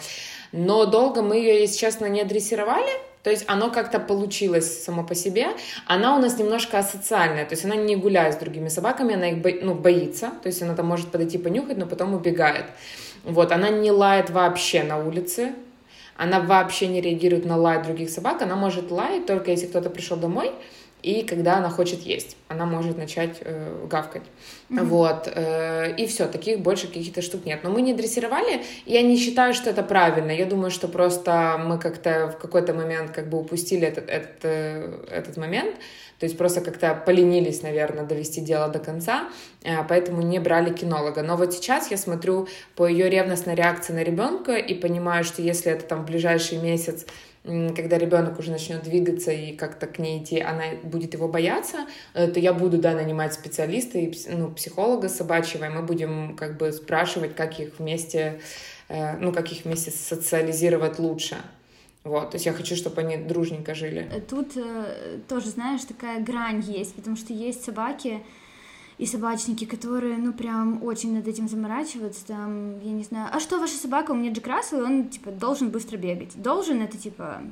Но 0.52 0.86
долго 0.86 1.22
мы 1.22 1.38
ее, 1.38 1.62
если 1.62 1.78
честно, 1.78 2.06
не 2.06 2.24
дрессировали, 2.24 2.92
то 3.24 3.32
есть 3.32 3.44
оно 3.48 3.70
как-то 3.70 4.00
получилось 4.00 4.84
само 4.84 5.04
по 5.04 5.14
себе. 5.14 5.48
Она 5.86 6.16
у 6.16 6.20
нас 6.20 6.40
немножко 6.40 6.80
асоциальная, 6.80 7.46
то 7.46 7.54
есть 7.54 7.66
она 7.66 7.76
не 7.76 7.96
гуляет 7.96 8.36
с 8.36 8.38
другими 8.38 8.70
собаками, 8.70 9.16
она 9.16 9.30
их 9.32 9.40
бо... 9.40 9.50
ну, 9.62 9.74
боится, 9.74 10.32
то 10.42 10.48
есть 10.48 10.62
она 10.62 10.76
там 10.76 10.86
может 10.86 11.12
подойти 11.12 11.38
понюхать, 11.38 11.78
но 11.78 11.86
потом 11.86 12.14
убегает. 12.14 12.66
Вот, 13.24 13.52
она 13.52 13.70
не 13.70 13.92
лает 13.92 14.30
вообще 14.30 14.84
на 14.84 14.98
улице, 14.98 15.54
она 16.18 16.40
вообще 16.40 16.88
не 16.88 17.00
реагирует 17.02 17.46
на 17.46 17.56
лай 17.56 17.82
других 17.84 18.10
собак, 18.10 18.42
она 18.42 18.56
может 18.56 18.92
лаять 18.92 19.26
только 19.26 19.52
если 19.52 19.68
кто-то 19.68 19.90
пришел 19.90 20.18
домой, 20.18 20.52
и 21.04 21.22
когда 21.22 21.58
она 21.58 21.70
хочет 21.70 22.02
есть, 22.02 22.36
она 22.48 22.66
может 22.66 22.98
начать 22.98 23.38
э, 23.42 23.86
гавкать. 23.90 24.24
Mm-hmm. 24.70 24.84
Вот. 24.84 25.32
Э, 25.34 25.96
и 25.96 26.08
все, 26.08 26.28
таких 26.28 26.60
больше 26.60 26.88
каких-то 26.88 27.22
штук 27.22 27.46
нет. 27.46 27.60
Но 27.64 27.70
мы 27.70 27.82
не 27.82 27.94
дрессировали, 27.94 28.64
я 28.86 29.04
не 29.04 29.16
считаю, 29.16 29.54
что 29.54 29.70
это 29.70 29.84
правильно. 29.84 30.32
Я 30.32 30.46
думаю, 30.46 30.72
что 30.72 30.88
просто 30.88 31.62
мы 31.64 31.78
как-то 31.78 32.34
в 32.36 32.42
какой-то 32.42 32.74
момент 32.74 33.12
как 33.12 33.30
бы 33.30 33.40
упустили 33.40 33.88
этот, 33.88 34.10
этот, 34.10 34.40
э, 34.44 35.06
этот 35.12 35.38
момент. 35.38 35.76
То 36.20 36.26
есть 36.26 36.38
просто 36.38 36.62
как-то 36.62 36.94
поленились, 36.96 37.62
наверное, 37.62 38.06
довести 38.06 38.42
дело 38.42 38.68
до 38.70 38.80
конца, 38.80 39.30
э, 39.64 39.84
поэтому 39.88 40.22
не 40.22 40.40
брали 40.40 40.74
кинолога. 40.74 41.22
Но 41.22 41.38
вот 41.38 41.54
сейчас 41.54 41.92
я 41.92 41.98
смотрю 41.98 42.48
по 42.76 42.88
ее 42.88 43.10
ревностной 43.10 43.56
реакции 43.56 43.94
на 43.94 44.04
ребенка 44.04 44.56
и 44.56 44.74
понимаю, 44.74 45.24
что 45.24 45.42
если 45.42 45.72
это 45.72 45.86
там 45.86 46.04
в 46.04 46.06
ближайший 46.06 46.58
месяц 46.58 47.06
когда 47.76 47.98
ребенок 47.98 48.40
уже 48.40 48.52
начнет 48.52 48.84
двигаться 48.84 49.32
и 49.32 49.56
как-то 49.56 49.88
к 49.88 50.00
ней 50.00 50.22
идти, 50.22 50.42
она 50.42 50.64
будет 50.84 51.14
его 51.14 51.30
бояться, 51.30 51.88
э, 52.14 52.28
то 52.28 52.40
я 52.40 52.54
буду, 52.54 52.78
да, 52.78 52.94
нанимать 52.94 53.34
специалиста 53.34 53.98
и 53.98 54.14
ну, 54.30 54.52
психолога 54.52 55.08
собачьего, 55.08 55.66
и 55.66 55.70
мы 55.70 55.82
будем 55.82 56.36
как 56.36 56.58
бы 56.58 56.72
спрашивать, 56.74 57.36
как 57.36 57.60
их 57.60 57.80
вместе, 57.80 58.42
э, 58.90 59.18
ну, 59.18 59.32
как 59.32 59.52
их 59.52 59.64
вместе 59.64 59.92
социализировать 59.92 61.00
лучше. 61.00 61.38
Вот, 62.08 62.32
то 62.32 62.36
есть 62.36 62.46
я 62.46 62.54
хочу, 62.54 62.76
чтобы 62.76 63.02
они 63.02 63.18
дружненько 63.18 63.76
жили. 63.76 64.10
Тут 64.30 64.56
э, 64.56 65.20
тоже, 65.28 65.50
знаешь, 65.50 65.82
такая 65.84 66.24
грань 66.24 66.62
есть, 66.62 66.96
потому 66.96 67.16
что 67.16 67.34
есть 67.34 67.64
собаки, 67.64 68.22
и 68.98 69.06
собачники, 69.06 69.66
которые, 69.66 70.18
ну, 70.18 70.34
прям 70.34 70.84
очень 70.84 71.14
над 71.14 71.28
этим 71.28 71.48
заморачиваются, 71.48 72.26
там, 72.26 72.80
я 72.80 72.92
не 72.92 73.04
знаю, 73.04 73.30
а 73.32 73.40
что 73.40 73.60
ваша 73.60 73.76
собака, 73.76 74.12
у 74.12 74.16
меня 74.16 74.32
Джек 74.32 74.48
Рассел, 74.48 74.84
он, 74.84 75.10
типа, 75.10 75.32
должен 75.32 75.70
быстро 75.70 75.98
бегать. 75.98 76.42
Должен 76.42 76.82
это, 76.82 76.98
типа, 76.98 77.44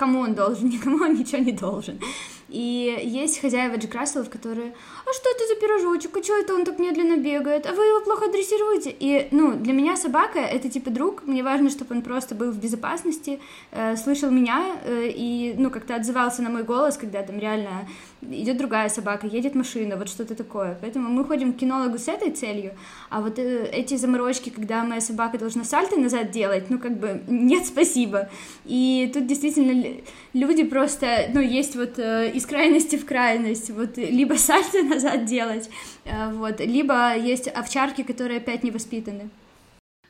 кому 0.00 0.20
он 0.20 0.34
должен, 0.34 0.68
никому 0.76 1.04
он 1.04 1.14
ничего 1.14 1.42
не 1.42 1.52
должен. 1.52 2.00
И 2.48 2.98
есть 3.04 3.40
хозяева 3.40 3.76
Джек 3.76 3.94
Расселов, 3.94 4.28
которые, 4.28 4.74
а 5.06 5.12
что 5.12 5.30
это 5.30 5.46
за 5.46 5.54
пирожочек, 5.60 6.16
а 6.16 6.22
что 6.22 6.36
это 6.36 6.54
он 6.54 6.64
так 6.64 6.78
медленно 6.80 7.16
бегает, 7.16 7.66
а 7.66 7.72
вы 7.72 7.84
его 7.84 8.00
плохо 8.00 8.28
дрессируете. 8.28 8.96
И, 8.98 9.28
ну, 9.30 9.54
для 9.54 9.72
меня 9.72 9.96
собака— 9.96 10.38
это 10.56 10.68
типа 10.68 10.90
друг, 10.90 11.22
мне 11.26 11.42
важно, 11.42 11.70
чтобы 11.70 11.94
он 11.94 12.02
просто 12.02 12.34
был 12.34 12.50
в 12.50 12.58
безопасности, 12.58 13.38
э, 13.70 13.96
слышал 13.96 14.30
меня 14.30 14.76
э, 14.84 15.10
и, 15.14 15.54
ну, 15.58 15.70
как-то 15.70 15.94
отзывался 15.94 16.42
на 16.42 16.50
мой 16.50 16.64
голос, 16.64 16.96
когда 16.96 17.22
там 17.22 17.38
реально 17.38 17.86
идет 18.22 18.58
другая 18.58 18.88
собака, 18.88 19.26
едет 19.26 19.54
машина, 19.54 19.96
вот 19.96 20.08
что-то 20.08 20.34
такое. 20.34 20.76
Поэтому 20.80 21.08
мы 21.08 21.24
ходим 21.24 21.52
к 21.52 21.58
кинологу 21.58 21.98
с 21.98 22.08
этой 22.08 22.30
целью, 22.30 22.72
а 23.08 23.20
вот 23.20 23.38
э, 23.38 23.68
эти 23.72 23.96
заморочки, 23.96 24.50
когда 24.50 24.84
моя 24.84 25.00
собака 25.00 25.38
должна 25.38 25.64
сальто 25.64 25.98
назад 25.98 26.30
делать, 26.30 26.70
ну, 26.70 26.78
как 26.78 26.98
бы, 26.98 27.22
нет, 27.28 27.66
спасибо. 27.66 28.28
И 28.64 29.10
тут 29.12 29.26
действительно 29.26 30.00
люди 30.32 30.64
просто, 30.64 31.26
ну, 31.32 31.40
есть 31.40 31.76
вот 31.76 31.98
э, 31.98 32.30
из 32.30 32.46
крайности 32.46 32.96
в 32.96 33.06
крайность, 33.06 33.70
вот 33.70 33.96
либо 33.96 34.34
сальто 34.34 34.82
назад 34.82 35.24
делать, 35.24 35.70
э, 36.04 36.32
вот, 36.32 36.60
либо 36.60 37.16
есть 37.16 37.48
овчарки, 37.48 38.02
которые 38.02 38.38
опять 38.38 38.62
не 38.62 38.70
воспитаны. 38.70 39.30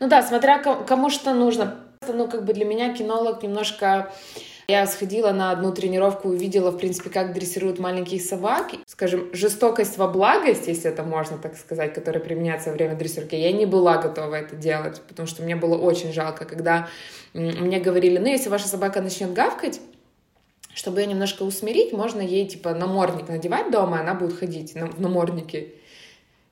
Ну 0.00 0.08
да, 0.08 0.22
смотря 0.22 0.58
кому 0.58 1.10
что 1.10 1.34
нужно. 1.34 1.76
Ну, 2.08 2.26
как 2.26 2.46
бы 2.46 2.54
для 2.54 2.64
меня 2.64 2.94
кинолог 2.94 3.42
немножко 3.42 4.10
я 4.70 4.86
сходила 4.86 5.32
на 5.32 5.50
одну 5.50 5.72
тренировку, 5.72 6.28
увидела, 6.28 6.70
в 6.70 6.78
принципе, 6.78 7.10
как 7.10 7.34
дрессируют 7.34 7.78
маленьких 7.78 8.22
собак. 8.22 8.70
Скажем, 8.86 9.28
жестокость 9.32 9.98
во 9.98 10.08
благость, 10.08 10.68
если 10.68 10.90
это 10.90 11.02
можно 11.02 11.38
так 11.38 11.56
сказать, 11.56 11.92
которая 11.92 12.22
применяется 12.22 12.70
во 12.70 12.76
время 12.76 12.94
дрессировки, 12.94 13.34
я 13.34 13.52
не 13.52 13.66
была 13.66 13.98
готова 13.98 14.36
это 14.36 14.56
делать, 14.56 15.00
потому 15.08 15.26
что 15.26 15.42
мне 15.42 15.56
было 15.56 15.76
очень 15.76 16.12
жалко, 16.12 16.44
когда 16.44 16.88
мне 17.34 17.80
говорили, 17.80 18.18
ну, 18.18 18.26
если 18.26 18.48
ваша 18.48 18.68
собака 18.68 19.00
начнет 19.00 19.32
гавкать, 19.32 19.80
чтобы 20.74 21.00
ее 21.00 21.06
немножко 21.06 21.42
усмирить, 21.42 21.92
можно 21.92 22.20
ей, 22.20 22.46
типа, 22.46 22.74
намордник 22.74 23.28
надевать 23.28 23.70
дома, 23.70 23.98
и 23.98 24.00
она 24.00 24.14
будет 24.14 24.38
ходить 24.38 24.74
в 24.74 25.00
наморднике. 25.00 25.74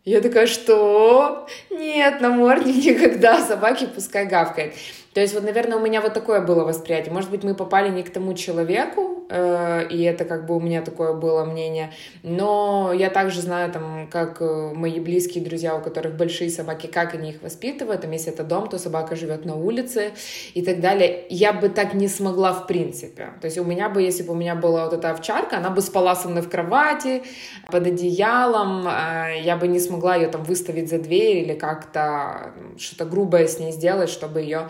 Я 0.04 0.20
такая, 0.20 0.46
что? 0.46 1.46
Нет, 1.70 2.20
намордник 2.20 2.76
никогда, 2.76 3.44
собаки 3.44 3.86
пускай 3.86 4.26
гавкает. 4.26 4.74
То 5.14 5.20
есть 5.20 5.34
вот, 5.34 5.42
наверное, 5.42 5.78
у 5.78 5.80
меня 5.80 6.00
вот 6.00 6.14
такое 6.14 6.40
было 6.40 6.64
восприятие. 6.64 7.12
Может 7.12 7.30
быть, 7.30 7.42
мы 7.42 7.54
попали 7.54 7.88
не 7.90 8.02
к 8.02 8.10
тому 8.10 8.34
человеку, 8.34 9.24
э, 9.30 9.88
и 9.88 10.02
это 10.02 10.24
как 10.24 10.46
бы 10.46 10.56
у 10.56 10.60
меня 10.60 10.82
такое 10.82 11.14
было 11.14 11.44
мнение. 11.44 11.92
Но 12.22 12.92
я 12.94 13.10
также 13.10 13.40
знаю, 13.40 13.72
там, 13.72 14.08
как 14.10 14.40
э, 14.40 14.72
мои 14.74 15.00
близкие 15.00 15.42
друзья, 15.42 15.74
у 15.76 15.80
которых 15.80 16.16
большие 16.16 16.50
собаки, 16.50 16.86
как 16.86 17.14
они 17.14 17.30
их 17.30 17.42
воспитывают. 17.42 18.02
Там, 18.02 18.12
если 18.12 18.32
это 18.32 18.44
дом, 18.44 18.68
то 18.68 18.78
собака 18.78 19.16
живет 19.16 19.44
на 19.44 19.56
улице 19.56 20.12
и 20.54 20.62
так 20.62 20.80
далее. 20.80 21.24
Я 21.30 21.52
бы 21.52 21.68
так 21.68 21.94
не 21.94 22.08
смогла 22.08 22.52
в 22.52 22.66
принципе. 22.66 23.30
То 23.40 23.46
есть 23.46 23.58
у 23.58 23.64
меня 23.64 23.88
бы, 23.88 24.02
если 24.02 24.22
бы 24.22 24.32
у 24.32 24.36
меня 24.36 24.54
была 24.54 24.84
вот 24.84 24.92
эта 24.92 25.10
овчарка, 25.10 25.56
она 25.56 25.70
бы 25.70 25.80
спала 25.80 26.14
со 26.14 26.28
мной 26.28 26.42
в 26.42 26.50
кровати, 26.50 27.22
под 27.70 27.86
одеялом, 27.86 28.86
э, 28.86 29.40
я 29.42 29.56
бы 29.56 29.68
не 29.68 29.80
смогла 29.80 30.16
ее 30.16 30.28
там 30.28 30.44
выставить 30.44 30.90
за 30.90 30.98
дверь 30.98 31.38
или 31.38 31.54
как-то 31.54 32.52
что-то 32.76 33.04
грубое 33.04 33.46
с 33.46 33.58
ней 33.58 33.72
сделать, 33.72 34.10
чтобы 34.10 34.40
ее 34.40 34.68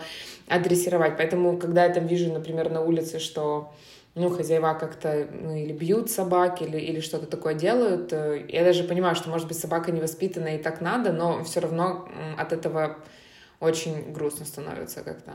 адресировать. 0.49 1.17
Поэтому, 1.17 1.57
когда 1.57 1.85
я 1.85 1.93
там 1.93 2.07
вижу, 2.07 2.31
например, 2.31 2.69
на 2.69 2.81
улице, 2.81 3.19
что 3.19 3.73
ну, 4.15 4.29
хозяева 4.29 4.73
как-то 4.73 5.27
ну, 5.31 5.55
или 5.55 5.71
бьют 5.71 6.09
собак, 6.09 6.61
или, 6.61 6.77
или 6.77 6.99
что-то 6.99 7.27
такое 7.27 7.53
делают. 7.53 8.11
Э, 8.11 8.43
я 8.49 8.63
даже 8.63 8.83
понимаю, 8.83 9.15
что, 9.15 9.29
может 9.29 9.47
быть, 9.47 9.57
собака 9.57 9.91
не 9.91 10.01
воспитана 10.01 10.55
и 10.55 10.57
так 10.57 10.81
надо, 10.81 11.13
но 11.13 11.43
все 11.43 11.59
равно 11.59 12.09
от 12.37 12.51
этого 12.51 12.97
очень 13.59 14.11
грустно 14.11 14.45
становится 14.45 15.01
как-то. 15.01 15.33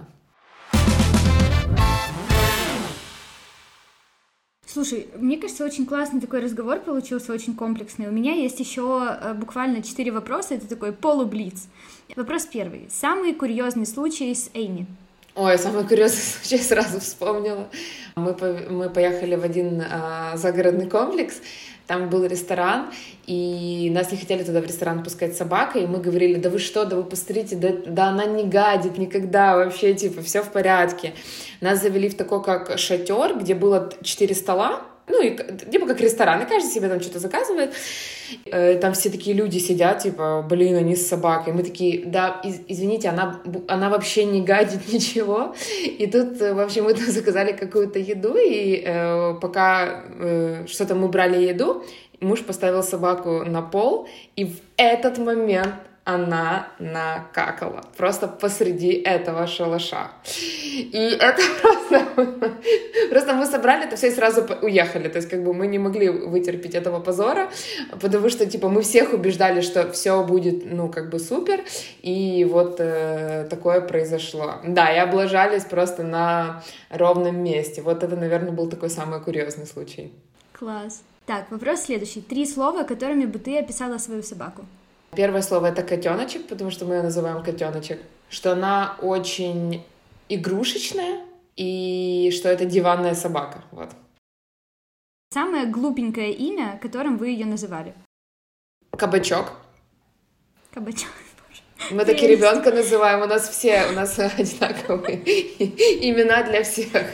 Слушай, 4.67 5.07
мне 5.15 5.39
кажется, 5.39 5.65
очень 5.65 5.87
классный 5.87 6.21
такой 6.21 6.41
разговор 6.41 6.81
получился, 6.81 7.33
очень 7.33 7.55
комплексный. 7.55 8.09
У 8.09 8.11
меня 8.11 8.33
есть 8.33 8.59
еще 8.59 9.17
э, 9.21 9.33
буквально 9.35 9.85
четыре 9.85 10.11
вопроса, 10.11 10.57
это 10.57 10.69
такой 10.69 10.93
полублиц. 10.93 11.69
Вопрос 12.17 12.47
первый. 12.47 12.89
Самый 12.91 13.35
курьезный 13.35 13.87
случай 13.87 14.35
с 14.35 14.51
Эйми? 14.53 14.87
Ой, 15.37 15.59
самый 15.59 15.85
курьезный 15.85 16.21
случай 16.21 16.59
сразу 16.63 17.01
вспомнила. 17.01 17.69
Мы, 18.15 18.35
по, 18.35 18.47
мы 18.71 18.89
поехали 18.89 19.35
в 19.35 19.43
один 19.43 19.83
а, 19.83 20.37
загородный 20.37 20.89
комплекс, 20.89 21.41
там 21.89 22.09
был 22.09 22.25
ресторан, 22.25 22.93
и 23.27 23.91
нас 23.93 24.13
не 24.13 24.17
хотели 24.17 24.45
туда 24.45 24.61
в 24.61 24.65
ресторан 24.65 25.03
пускать 25.03 25.37
собакой, 25.37 25.83
и 25.83 25.87
мы 25.89 25.99
говорили, 25.99 26.35
да 26.37 26.51
вы 26.51 26.61
что, 26.61 26.85
да 26.85 26.95
вы 26.95 27.03
посмотрите, 27.03 27.57
да, 27.57 27.71
да 27.85 28.05
она 28.11 28.27
не 28.27 28.45
гадит 28.45 28.97
никогда, 28.97 29.57
вообще, 29.57 29.93
типа, 29.95 30.23
все 30.23 30.41
в 30.41 30.53
порядке. 30.53 31.15
Нас 31.61 31.83
завели 31.83 32.09
в 32.09 32.17
такой, 32.17 32.41
как 32.41 32.79
шатер, 32.79 33.37
где 33.37 33.57
было 33.57 33.93
четыре 34.03 34.37
стола, 34.37 34.83
ну, 35.07 35.23
и, 35.23 35.37
типа 35.71 35.87
как 35.87 36.01
ресторан, 36.01 36.43
и 36.43 36.47
каждый 36.47 36.71
себе 36.71 36.89
там 36.89 37.01
что-то 37.01 37.19
заказывает. 37.19 37.75
Э, 38.47 38.79
там 38.79 38.95
все 38.95 39.11
такие 39.11 39.37
люди 39.37 39.59
сидят, 39.59 39.99
типа, 40.03 40.45
блин, 40.49 40.77
они 40.77 40.97
с 40.97 41.07
собакой. 41.07 41.53
Мы 41.53 41.63
такие, 41.63 42.05
да, 42.07 42.41
из, 42.43 42.61
извините, 42.69 43.09
она, 43.09 43.41
она 43.69 43.91
вообще 43.91 44.25
не 44.25 44.43
гадит 44.43 44.89
ничего. 44.93 45.55
И 45.85 46.07
тут, 46.07 46.41
э, 46.41 46.55
в 46.55 46.61
общем, 46.61 46.85
мы 46.85 46.95
там 46.95 47.07
заказали 47.11 47.53
какую-то 47.53 47.99
еду, 47.99 48.35
и 48.37 48.83
э, 48.85 49.35
пока 49.41 50.05
э, 50.19 50.67
что-то 50.67 50.95
мы 50.95 51.09
брали 51.09 51.45
еду, 51.45 51.85
муж 52.21 52.43
поставил 52.43 52.83
собаку 52.83 53.45
на 53.45 53.63
пол, 53.63 54.09
и 54.37 54.47
в 54.47 54.57
этот 54.77 55.19
момент 55.19 55.75
она 56.05 56.69
накакала 56.79 57.83
просто 57.97 58.29
посреди 58.29 58.93
этого 58.93 59.47
шалаша. 59.47 60.11
И 60.69 61.17
это 61.19 61.43
просто... 61.63 62.07
Просто 63.11 63.35
мы 63.35 63.47
собрали 63.47 63.87
это 63.87 63.97
все 63.97 64.09
и 64.09 64.11
сразу 64.11 64.47
уехали. 64.63 65.09
То 65.09 65.17
есть 65.17 65.31
как 65.31 65.43
бы 65.43 65.55
мы 65.55 65.67
не 65.67 65.79
могли 65.79 66.11
вытерпеть 66.11 66.75
этого 66.75 67.01
позора, 67.01 67.51
потому 68.01 68.29
что 68.29 68.45
типа 68.45 68.69
мы 68.69 68.83
всех 68.83 69.15
убеждали, 69.15 69.63
что 69.63 69.91
все 69.93 70.23
будет, 70.23 70.71
ну, 70.71 70.91
как 70.91 71.09
бы 71.11 71.19
супер. 71.19 71.61
И 72.03 72.47
вот 72.51 72.77
э, 72.81 73.47
такое 73.49 73.81
произошло. 73.81 74.57
Да, 74.67 74.93
и 74.95 74.99
облажались 74.99 75.65
просто 75.65 76.03
на 76.03 76.63
ровном 76.91 77.43
месте. 77.43 77.81
Вот 77.81 78.03
это, 78.03 78.17
наверное, 78.17 78.53
был 78.53 78.69
такой 78.69 78.91
самый 78.91 79.21
курьезный 79.21 79.67
случай. 79.67 80.13
Класс. 80.53 81.03
Так, 81.27 81.51
вопрос 81.51 81.85
следующий. 81.85 82.21
Три 82.21 82.45
слова, 82.47 82.83
которыми 82.83 83.25
бы 83.25 83.39
ты 83.39 83.59
описала 83.59 83.99
свою 83.99 84.23
собаку. 84.23 84.67
Первое 85.17 85.43
слово 85.43 85.67
это 85.67 85.83
котеночек, 85.83 86.47
потому 86.49 86.71
что 86.71 86.85
мы 86.85 86.95
ее 86.95 87.03
называем 87.03 87.43
котеночек. 87.43 88.01
Что 88.31 88.53
она 88.53 88.97
очень 89.03 89.83
игрушечная 90.29 91.21
и 91.57 92.31
что 92.35 92.49
это 92.49 92.65
диванная 92.65 93.15
собака. 93.15 93.63
Вот. 93.71 93.91
Самое 95.33 95.67
глупенькое 95.67 96.33
имя, 96.33 96.79
которым 96.81 97.17
вы 97.17 97.29
ее 97.29 97.47
называли? 97.47 97.95
Кабачок. 98.97 99.53
Кабачок. 100.73 101.11
Мы 101.91 102.05
таки 102.05 102.27
ребенка 102.27 102.71
называем, 102.71 103.23
у 103.23 103.27
нас 103.27 103.49
все, 103.49 103.87
у 103.91 103.93
нас 103.93 104.19
одинаковые 104.39 105.19
имена 106.09 106.43
для 106.45 106.63
всех. 106.63 107.07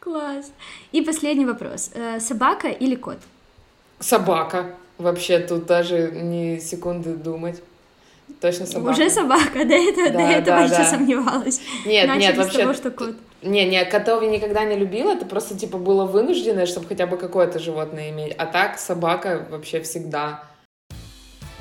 Класс. 0.00 0.52
И 0.92 1.02
последний 1.02 1.46
вопрос. 1.46 1.90
Э, 1.94 2.20
собака 2.20 2.68
или 2.68 2.94
кот? 2.94 3.18
Собака. 4.00 4.74
Вообще 4.98 5.40
тут 5.40 5.66
даже 5.66 6.10
ни 6.12 6.58
секунды 6.58 7.14
думать. 7.14 7.62
Точно 8.40 8.66
собака. 8.66 8.92
Уже 8.92 9.10
собака, 9.10 9.64
до 9.64 9.74
этого, 9.74 10.10
да, 10.10 10.18
до 10.18 10.32
этого 10.32 10.58
да, 10.58 10.64
еще 10.64 10.76
да. 10.76 10.84
сомневалась. 10.84 11.60
Нет, 11.84 12.06
Начали 12.06 12.22
нет, 12.22 12.36
вообще... 12.36 12.58
того, 12.58 12.74
что 12.74 12.90
кот. 12.90 13.16
Не, 13.42 13.68
не, 13.68 13.84
котов 13.84 14.22
я 14.22 14.30
никогда 14.30 14.64
не 14.64 14.76
любила, 14.76 15.12
это 15.12 15.26
просто, 15.26 15.56
типа, 15.56 15.76
было 15.76 16.06
вынужденное, 16.06 16.64
чтобы 16.64 16.86
хотя 16.86 17.06
бы 17.06 17.18
какое-то 17.18 17.58
животное 17.58 18.10
иметь. 18.10 18.34
А 18.38 18.46
так 18.46 18.78
собака 18.78 19.46
вообще 19.50 19.82
всегда. 19.82 20.44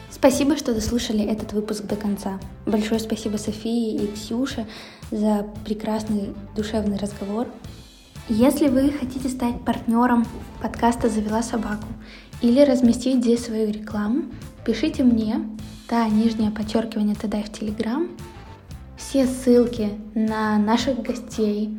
Спасибо, 0.09 0.55
что 0.55 0.73
дослушали 0.73 1.29
этот 1.29 1.51
выпуск 1.51 1.83
до 1.83 1.97
конца. 1.97 2.39
Большое 2.65 3.01
спасибо 3.01 3.35
Софии 3.35 3.95
и 3.95 4.07
Ксюше 4.13 4.65
за 5.11 5.45
прекрасный 5.65 6.33
душевный 6.55 6.97
разговор. 6.97 7.47
Если 8.29 8.69
вы 8.69 8.91
хотите 8.91 9.27
стать 9.27 9.65
партнером 9.65 10.25
подкаста 10.61 11.09
«Завела 11.09 11.43
собаку» 11.43 11.87
или 12.41 12.61
разместить 12.61 13.23
здесь 13.23 13.45
свою 13.45 13.71
рекламу, 13.71 14.23
пишите 14.65 15.03
мне, 15.03 15.41
да, 15.89 16.07
нижнее 16.07 16.51
подчеркивание 16.51 17.15
тогда 17.15 17.41
в 17.41 17.51
Телеграм. 17.51 18.07
Все 18.97 19.25
ссылки 19.25 19.89
на 20.15 20.57
наших 20.57 21.01
гостей 21.01 21.77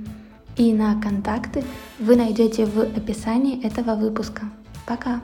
и 0.57 0.73
на 0.73 1.01
контакты 1.01 1.65
вы 1.99 2.17
найдете 2.17 2.67
в 2.67 2.81
описании 2.81 3.65
этого 3.65 3.95
выпуска. 3.95 4.43
Пока! 4.87 5.21